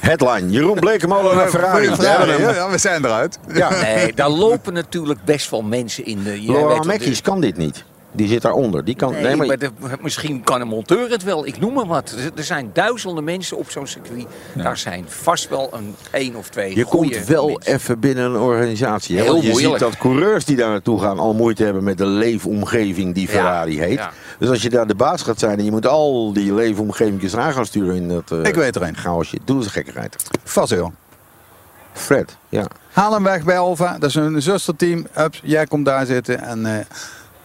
[0.00, 1.90] Headline, Jeroen Blekemolen naar Ferrari.
[2.00, 3.38] Ja, ja, we zijn eruit.
[3.52, 3.70] Ja.
[3.70, 6.42] nee, daar lopen natuurlijk best wel mensen in de...
[6.46, 7.84] Laurent wel, Mekkies de- kan dit niet.
[8.12, 8.84] Die zit daaronder.
[8.84, 9.70] Die kan, Nee, nee, maar, maar de-
[10.00, 11.46] misschien kan een monteur het wel.
[11.46, 12.10] Ik noem maar wat.
[12.10, 14.26] Er- Er zijn duizenden mensen op zo'n circuit.
[14.54, 17.72] Daar zijn vast wel een één of twee je komt wel mensen.
[17.74, 19.16] even binnen een organisatie.
[19.16, 19.22] Hè?
[19.22, 19.72] Heel Want je moeilijk.
[19.78, 23.32] ziet dat coureurs die daar naartoe gaan al moeite hebben met de leefomgeving die Ja,
[23.32, 23.98] Ferrari heet.
[23.98, 24.10] ja.
[24.38, 27.52] Dus als je daar de baas gaat zijn en je moet al die leefomgevingjes aan
[27.52, 28.96] gaan sturen in dat eh, Ik weet er een.
[28.96, 29.38] chaosje.
[29.44, 30.16] Doe eens een gekkigheid.
[30.44, 30.92] Fazio.
[31.92, 32.66] Fred, ja.
[32.92, 33.98] Haal hem weg bij Alfa.
[33.98, 35.06] Dat is een zusterteam.
[35.18, 36.84] Ups, jij komt daar zitten en eh,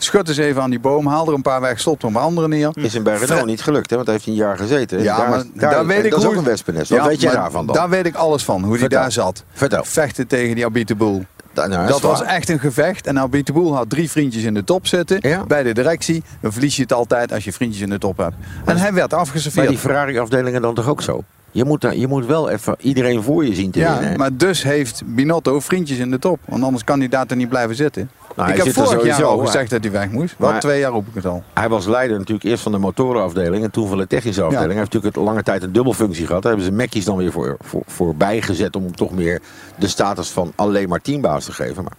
[0.05, 1.07] schud eens even aan die boom.
[1.07, 2.69] Haal er een paar weg, stop er een andere neer.
[2.73, 3.95] Is Renault Fred- niet gelukt, hè?
[3.95, 5.03] want hij heeft een jaar gezeten.
[5.03, 6.89] Ja, daar, maar daar, daar weet ik dat is ook een wespennest.
[6.89, 7.75] Wat Ja, weet je maar daarvan dan?
[7.75, 9.43] Daar weet ik alles van, hoe hij daar zat.
[9.53, 9.83] Vertel.
[9.83, 11.23] Vechten tegen die Abiteboel.
[11.53, 13.07] Da- nou, Dat was echt een gevecht.
[13.07, 15.17] En Abiteboel had drie vriendjes in de top zitten.
[15.21, 15.43] Ja.
[15.45, 16.23] Bij de directie.
[16.41, 18.35] Dan verlies je het altijd als je vriendjes in de top hebt.
[18.65, 19.67] En hij werd Bij afgeserveerd.
[19.67, 21.23] die Ferrari-afdelingen dan toch ook zo?
[21.51, 23.79] Je moet, daar, je moet wel even iedereen voor je zien te.
[23.79, 26.39] Ja, maar dus heeft Binotto vriendjes in de top.
[26.45, 28.09] Want anders kan hij daar toch niet blijven zitten.
[28.35, 30.35] Nou, ik heb vorig jaar al gezegd dat hij weg moest.
[30.37, 31.43] Wel twee jaar roep ik het al.
[31.53, 34.69] Hij was leider natuurlijk eerst van de motorenafdeling en toen van de technische afdeling.
[34.69, 36.41] Hij heeft natuurlijk het lange tijd een dubbelfunctie gehad.
[36.41, 39.41] Daar hebben ze Mackies dan weer voor, voor, voorbij gezet om hem toch meer
[39.75, 41.83] de status van alleen maar teambaas te geven.
[41.83, 41.93] Maar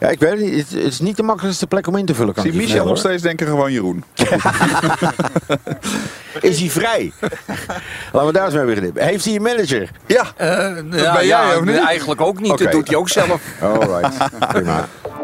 [0.00, 0.54] ja, ik weet het niet.
[0.54, 2.34] Het, het is niet de makkelijkste plek om in te vullen.
[2.34, 4.04] Kan Zie Michel nog steeds denken gewoon Jeroen.
[6.40, 7.12] Is hij vrij?
[8.12, 8.92] Laten we daar eens mee beginnen.
[8.94, 9.90] Heeft hij een manager?
[10.06, 10.48] Ja, Eh,
[10.90, 11.76] ja, ben jij, ja, of niet?
[11.78, 12.52] Eigenlijk ook niet.
[12.52, 12.62] Oké.
[12.64, 13.40] Dat doet hij ook zelf.
[13.62, 14.16] Alright,
[14.48, 14.88] prima.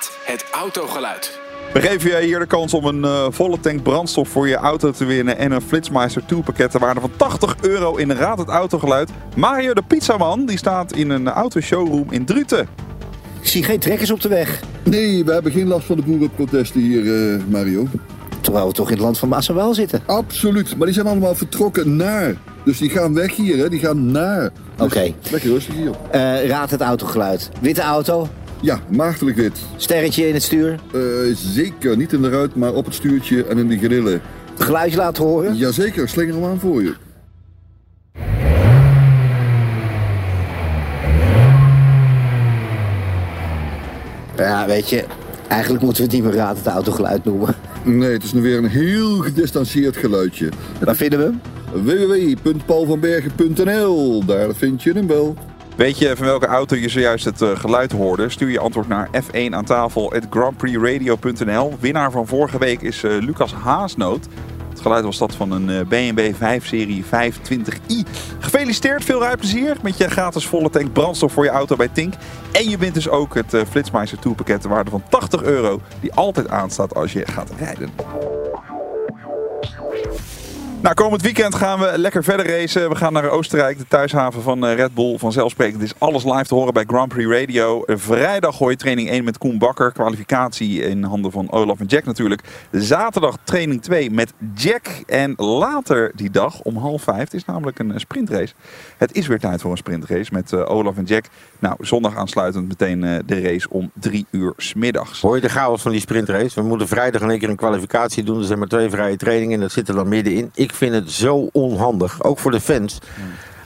[0.00, 1.38] Raad het autogeluid.
[1.72, 4.90] we geven je hier de kans om een eh, volle tank brandstof voor je auto
[4.90, 8.48] te winnen en een Flitsmeister 2 pakket ter waarde van 80 euro in Raad het
[8.48, 9.10] Autogeluid.
[9.36, 12.68] Mario de Pizzaman die staat in een autoshowroom in Druten.
[13.40, 14.60] Ik zie geen trekkers op de weg.
[14.82, 17.86] Nee, we hebben geen last van de boerenprotesten hier, eh, Mario.
[18.40, 20.02] Terwijl we toch in het land van Maas en Waal zitten.
[20.06, 22.34] Absoluut, maar die zijn allemaal vertrokken naar.
[22.64, 23.68] Dus die gaan weg hier, hè?
[23.68, 24.50] die gaan naar.
[24.76, 25.14] Dus Oké.
[25.30, 25.90] Lekker rustig hier.
[26.10, 27.50] Eh, raad het autogeluid.
[27.60, 28.28] Witte auto?
[28.62, 29.58] Ja, maagdelijk wit.
[29.76, 30.78] Sterretje in het stuur?
[30.92, 31.00] Eh,
[31.34, 34.20] zeker, niet in de ruit, maar op het stuurtje en in de grillen.
[34.58, 35.56] Geluidje laten horen?
[35.56, 36.94] Jazeker, slinger hem aan voor je.
[44.36, 45.04] Ja, weet je,
[45.48, 47.54] eigenlijk moeten we het niet meer raad het autogeluid noemen.
[47.84, 50.48] Nee, het is nu weer een heel gedistanceerd geluidje.
[50.84, 51.40] Waar vinden we hem?
[51.84, 55.36] www.paulvanbergen.nl Daar vind je hem wel.
[55.80, 58.28] Weet je van welke auto je zojuist het eh, geluid hoorde?
[58.28, 61.76] Stuur je antwoord naar F1 aan tafel grandprixradio.nl.
[61.80, 64.26] Winnaar van vorige week is eh, Lucas Haasnoot.
[64.68, 68.08] Het geluid was dat van een eh, BMW 5-serie 520i.
[68.38, 72.14] Gefeliciteerd, veel rijplezier met je gratis volle tank brandstof voor je auto bij Tink.
[72.52, 75.80] En je wint dus ook het uh, Flitsmeister Tourpakket ter waarde van 80 euro.
[76.00, 77.90] Die altijd aanstaat als je gaat rijden.
[80.82, 82.88] Nou, komend weekend gaan we lekker verder racen.
[82.88, 85.18] We gaan naar Oostenrijk, de thuishaven van eh, Red Bull.
[85.18, 87.84] Vanzelfsprekend is alles live te horen bij Grand Prix Radio.
[87.84, 89.92] Eh, Vrijdag gooi je training 1 met Koen Bakker.
[89.92, 92.42] Kwalificatie in handen van Olaf en Jack natuurlijk.
[92.70, 94.86] Zaterdag training 2 met Jack.
[95.06, 98.54] En later die dag om half vijf, is namelijk een eh, sprintrace.
[98.96, 101.24] Het is weer tijd voor een sprintrace met Olaf en Jack.
[101.58, 105.20] Nou, zondag aansluitend meteen de race om drie uur smiddags.
[105.20, 106.60] Hoor je de chaos van die sprintrace?
[106.60, 108.38] We moeten vrijdag in één keer een kwalificatie doen.
[108.38, 110.50] Er zijn maar twee vrije trainingen en dat zit er dan middenin.
[110.54, 112.98] Ik vind het zo onhandig, ook voor de fans.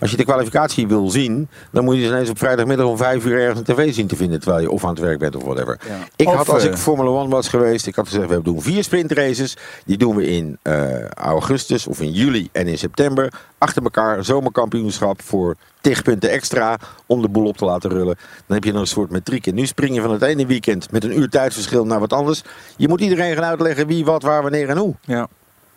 [0.05, 3.40] Als je de kwalificatie wil zien, dan moet je ineens op vrijdagmiddag om vijf uur
[3.40, 4.40] ergens een tv zien te vinden.
[4.40, 5.80] Terwijl je of aan het werk bent of whatever.
[6.16, 8.62] Ik Of, had, als eh, ik Formule 1 was geweest, ik had gezegd, we doen
[8.62, 9.57] vier sprintraces.
[9.84, 13.32] Die doen we in eh, augustus of in juli en in september.
[13.59, 18.16] Achter elkaar, zomerkampioenschap voor tig punten extra om de boel op te laten rullen.
[18.46, 19.46] Dan heb je een soort metriek.
[19.46, 22.42] En nu spring je van het ene weekend met een uur tijdsverschil naar wat anders.
[22.76, 24.94] Je moet iedereen gaan uitleggen wie, wat, waar, wanneer en hoe.
[25.00, 25.28] Ja.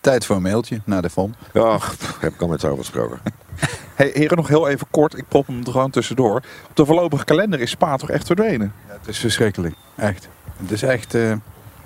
[0.07, 1.35] Tijd voor een mailtje naar de FOM.
[1.53, 3.19] Ja, pff, heb ik al met zo gesproken.
[3.95, 5.17] Hey, heren, nog heel even kort.
[5.17, 6.35] Ik prop hem er gewoon tussendoor.
[6.69, 8.73] Op de voorlopige kalender is Spa toch echt verdwenen?
[8.87, 9.75] Ja, het is verschrikkelijk.
[9.95, 10.27] Echt.
[10.61, 11.13] Het is echt...
[11.15, 11.31] eh,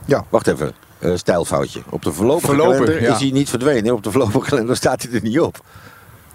[0.05, 0.71] Ja, wacht even.
[0.99, 1.81] Eh, stijlfoutje.
[1.89, 3.13] Op de voorlopige Voorlopig, kalender ja.
[3.13, 3.93] is hij niet verdwenen.
[3.93, 5.59] Op de voorlopige kalender staat hij er niet op.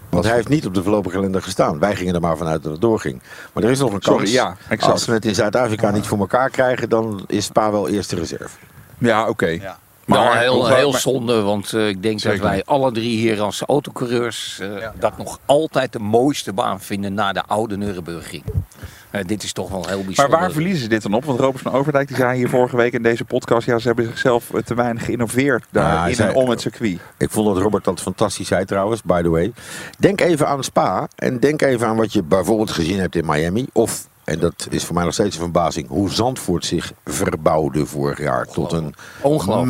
[0.09, 1.79] Want hij heeft niet op de voorlopige kalender gestaan.
[1.79, 3.21] Wij gingen er maar vanuit dat het doorging.
[3.53, 4.31] Maar er is nog een Sorry, kans.
[4.31, 4.91] ja, exact.
[4.91, 8.57] Als we het in Zuid-Afrika niet voor elkaar krijgen, dan is Spa wel eerste reserve.
[8.97, 9.59] Ja, oké.
[10.07, 12.39] Maar Maar- heel, maar- heel maar- zonde, want eh, ik denk Zeker.
[12.39, 17.13] dat wij alle drie hier als autocoureurs eh, dat nog altijd de mooiste baan vinden
[17.13, 18.43] na de oude Nürburgring.
[19.11, 20.39] Eh, dit is toch wel heel Maar bijzonder.
[20.39, 21.25] waar verliezen ze dit dan op?
[21.25, 23.67] Want Robert van Overdijk die zei hier vorige week in deze podcast...
[23.67, 26.99] ja, ze hebben zichzelf te weinig geïnnoveerd daar in zei- en om het circuit.
[27.17, 29.53] Ik vond dat Robert dat fantastisch zei trouwens, by the way.
[29.99, 33.65] Denk even aan Spa en denk even aan wat je bijvoorbeeld gezien hebt in Miami.
[33.73, 38.19] Of, en dat is voor mij nog steeds een verbazing, hoe Zandvoort zich verbouwde vorig
[38.19, 38.45] jaar.
[38.45, 38.95] Tot een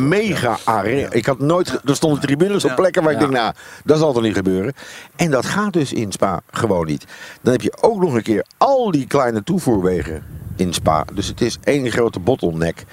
[0.08, 1.10] mega arena.
[1.10, 3.54] Ik had nooit, er stonden tribunes op plekken waar ik denk, nou,
[3.84, 4.72] dat zal toch niet gebeuren.
[5.16, 7.04] En dat gaat dus in Spa gewoon niet.
[7.40, 10.24] Dan heb je ook nog een keer al die kleine toevoerwegen
[10.56, 11.04] in Spa.
[11.12, 12.84] Dus het is één grote bottleneck.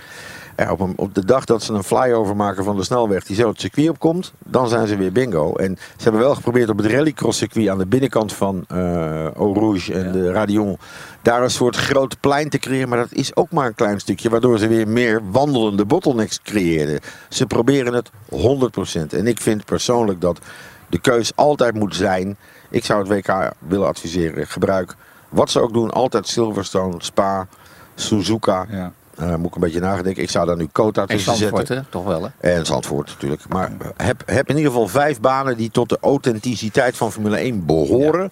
[0.58, 3.36] Ja, op, een- op de dag dat ze een flyover maken van de snelweg die
[3.36, 5.54] zo het circuit opkomt, dan zijn ze weer bingo.
[5.56, 9.60] En ze hebben wel geprobeerd op het rallycross circuit aan de binnenkant van eh Eau
[9.60, 10.78] Rouge en de Radion
[11.22, 12.90] daar een soort groot plein te creëren.
[12.90, 17.00] Maar dat is ook maar een klein stukje, waardoor ze weer meer wandelende bottlenecks creëerden.
[17.30, 19.14] Ze proberen het 100%.
[19.14, 20.40] En ik vind persoonlijk dat
[20.90, 22.38] de keus altijd moet zijn.
[22.70, 24.48] Ik zou het WK willen adviseren.
[24.48, 24.96] Gebruik
[25.30, 27.48] wat ze ook doen, altijd Silverstone, Spa,
[27.96, 28.66] Suzuka.
[28.70, 28.92] Ja.
[29.18, 30.24] Eh, moet ik een beetje nagedenken.
[30.24, 31.76] Ik zou daar nu en tussen Zandvoort, zetten.
[31.76, 31.84] hè?
[31.90, 32.50] toch wel hè?
[32.56, 33.48] En Zandvoort natuurlijk.
[33.50, 37.66] Maar heb, heb in ieder geval vijf banen die tot de authenticiteit van Formule 1
[37.66, 38.32] behoren.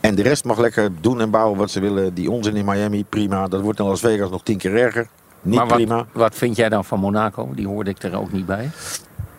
[0.00, 2.14] En de rest mag lekker doen en bouwen wat ze willen.
[2.14, 3.48] Die onzin in Miami, prima.
[3.48, 5.06] Dat wordt in Las Vegas nog tien keer erger.
[5.42, 6.06] Niet maar wat, prima.
[6.12, 7.48] wat vind jij dan van Monaco?
[7.54, 8.70] Die hoorde ik er ook niet bij.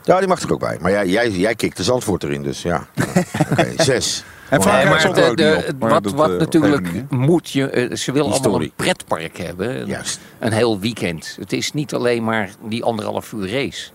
[0.04, 0.78] Ja, die mag er ook bij.
[0.82, 2.88] Maar jij, jij, jij kikt de Zandvoort erin, dus ja.
[3.52, 4.24] Oké, zes.
[4.54, 7.50] En Frankrijk maar stond er ook de- maar wat, dat, wat eh, natuurlijk niet, moet
[7.50, 9.82] je, eh, ze willen allemaal een pretpark hebben.
[9.82, 10.20] Een, Juist.
[10.40, 11.36] een heel weekend.
[11.40, 13.90] Het is niet alleen maar die anderhalf uur race.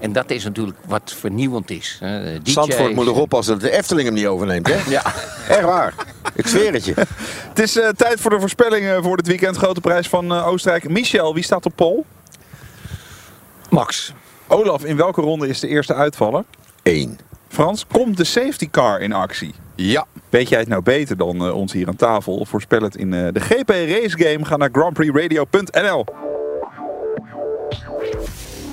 [0.00, 1.96] En dat is natuurlijk wat vernieuwend is.
[2.00, 2.38] hè.
[2.42, 2.52] DJ's.
[2.52, 4.76] Zandvoort moet nog oppassen dat de Efteling hem niet overneemt, hè?
[4.90, 5.02] Ja.
[5.48, 5.94] Echt waar.
[6.34, 6.94] Ik zweer het je.
[7.48, 9.56] Het is eh, tijd voor de voorspellingen voor dit weekend.
[9.56, 10.88] Grote prijs van Oostenrijk.
[10.88, 12.06] Michel, wie staat op pol?
[13.70, 14.12] Max.
[14.46, 16.44] Olaf, in welke ronde is de eerste uitvaller?
[16.82, 17.18] Eén.
[17.52, 19.54] Frans, komt de safety car in actie?
[19.74, 20.06] Ja.
[20.28, 22.44] Weet jij het nou beter dan eh, ons hier aan tafel?
[22.44, 24.44] Voorspel het in eh, de GP Race Game.
[24.44, 26.04] Ga naar grandprixradio.nl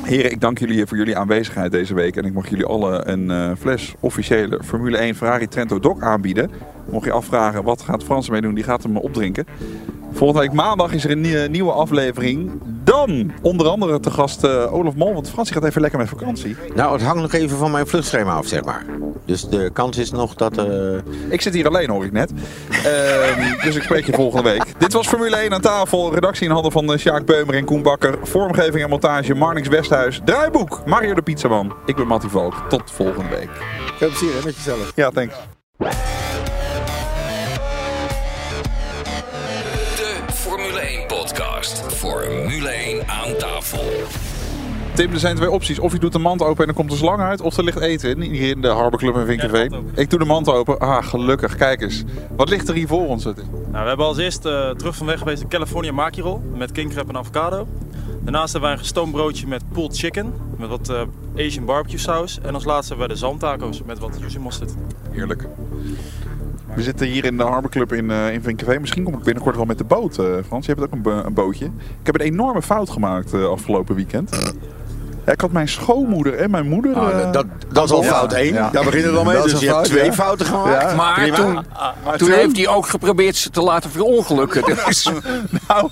[0.04, 2.16] Heren, ik dank jullie voor jullie aanwezigheid deze week.
[2.16, 6.52] En ik mag jullie alle een eh, fles officiële Formule 1 Ferrari Trento Doc aanbieden.
[6.90, 9.46] Mocht je afvragen wat gaat Frans ermee doen, die gaat hem opdrinken.
[10.12, 12.52] Volgende week maandag is er een nie- nieuwe aflevering.
[12.84, 16.56] Dan onder andere te gast eh, Olaf Mol, want Frans gaat even lekker met vakantie.
[16.76, 18.86] Nou, het hangt nog even van mijn vluchtschema af, zeg maar.
[19.26, 20.58] Dus de kans is nog dat...
[20.58, 20.66] eh,
[21.30, 22.32] Ik zit hier alleen, hoor ik net.
[22.86, 24.64] Ehm, dus ik spreek je volgende week.
[24.78, 26.14] Dit was Formule 1 aan tafel.
[26.14, 28.18] Redactie in handen van uh, Sjaak Beumer en Koen Bakker.
[28.24, 30.22] Vormgeving en montage Marnix Westhuis.
[30.26, 31.74] Draaiboek Mario de Pizzaman.
[31.86, 32.54] Ik ben Mattie Valk.
[32.70, 33.50] Tot volgende week.
[33.98, 34.92] Veel plezier hè, met jezelf.
[34.96, 35.36] Ja, thanks.
[41.60, 41.94] Podcast.
[41.94, 43.84] Formule 1 aan tafel.
[44.94, 45.80] Tim, er zijn twee opties.
[45.80, 47.42] Of je doet de mand open en dan komt er slang uit.
[47.42, 49.90] Of er ligt eten in, hier in de Harbor Club in Vinkenveen.
[49.96, 50.80] Ik doe de mand open.
[50.80, 51.56] Ah, gelukkig.
[51.56, 52.04] Kijk eens.
[52.36, 53.24] Wat ligt er hier voor ons?
[53.24, 53.36] Nou,
[53.72, 56.92] we hebben als eerst eh, terug van weg geweest de California Maki Roll met king
[56.92, 57.68] crab en avocado.
[58.22, 61.02] Daarnaast hebben wij een gestoomd broodje met pulled chicken met wat eh,
[61.46, 62.40] Asian barbecue saus.
[62.42, 64.74] En als laatste hebben wij de zalmtaco's met wat juicy mosterd.
[65.12, 65.48] Heerlijk.
[66.76, 68.80] We zitten hier in de Harbor Club in, eh in.
[68.80, 70.66] Misschien kom ik binnenkort wel met de boot, eh, Frans.
[70.66, 71.66] Je hebt ook een, een bootje.
[71.66, 74.54] Ik heb een enorme fout gemaakt eh, afgelopen weekend.
[75.30, 76.92] Ja, ik had mijn schoonmoeder en mijn moeder...
[76.92, 78.54] Nou, eh, dat- dat- dat is al fout één.
[78.54, 79.36] Daar beginnen we dan mee.
[79.36, 80.14] Dat Dus je hebt twee ja.
[80.14, 80.90] fouten gemaakt.
[80.90, 80.96] Ja.
[80.96, 81.64] Maar toen, maar
[82.04, 84.64] toen toen- heeft hij ook geprobeerd ze te laten verongelukken.
[84.88, 85.10] Dus,
[85.68, 85.90] nou,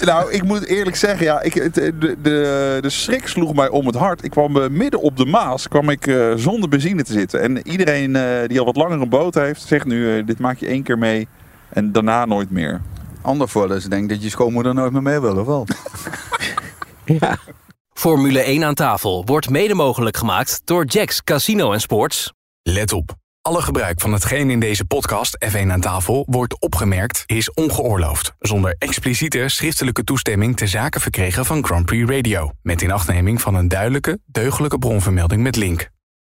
[0.00, 3.86] nou, ik moet eerlijk zeggen, ja, ik, het, de, de, de schrik sloeg mij om
[3.86, 4.24] het hart.
[4.24, 7.40] Ik kwam eh, midden op de Maas, kwam ik eh, zonder benzine te zitten.
[7.40, 10.58] En iedereen eh, die al wat langer een boot heeft, zegt nu, eh, dit maak
[10.58, 11.28] je één keer mee
[11.68, 12.80] en daarna nooit meer.
[13.22, 15.66] Ander voordeel is denk ik dat je schoonmoeder nooit meer mee wil, of wel?
[17.98, 22.32] Formule 1 aan tafel wordt mede mogelijk gemaakt door Jacks Casino en Sports.
[22.62, 23.14] Let op.
[23.42, 28.34] Alle gebruik van hetgeen in deze podcast F1 aan tafel wordt opgemerkt is ongeoorloofd.
[28.38, 32.50] Zonder expliciete schriftelijke toestemming te zaken verkregen van Grand Prix Radio.
[32.62, 35.90] Met inachtneming van een duidelijke, deugdelijke bronvermelding met link.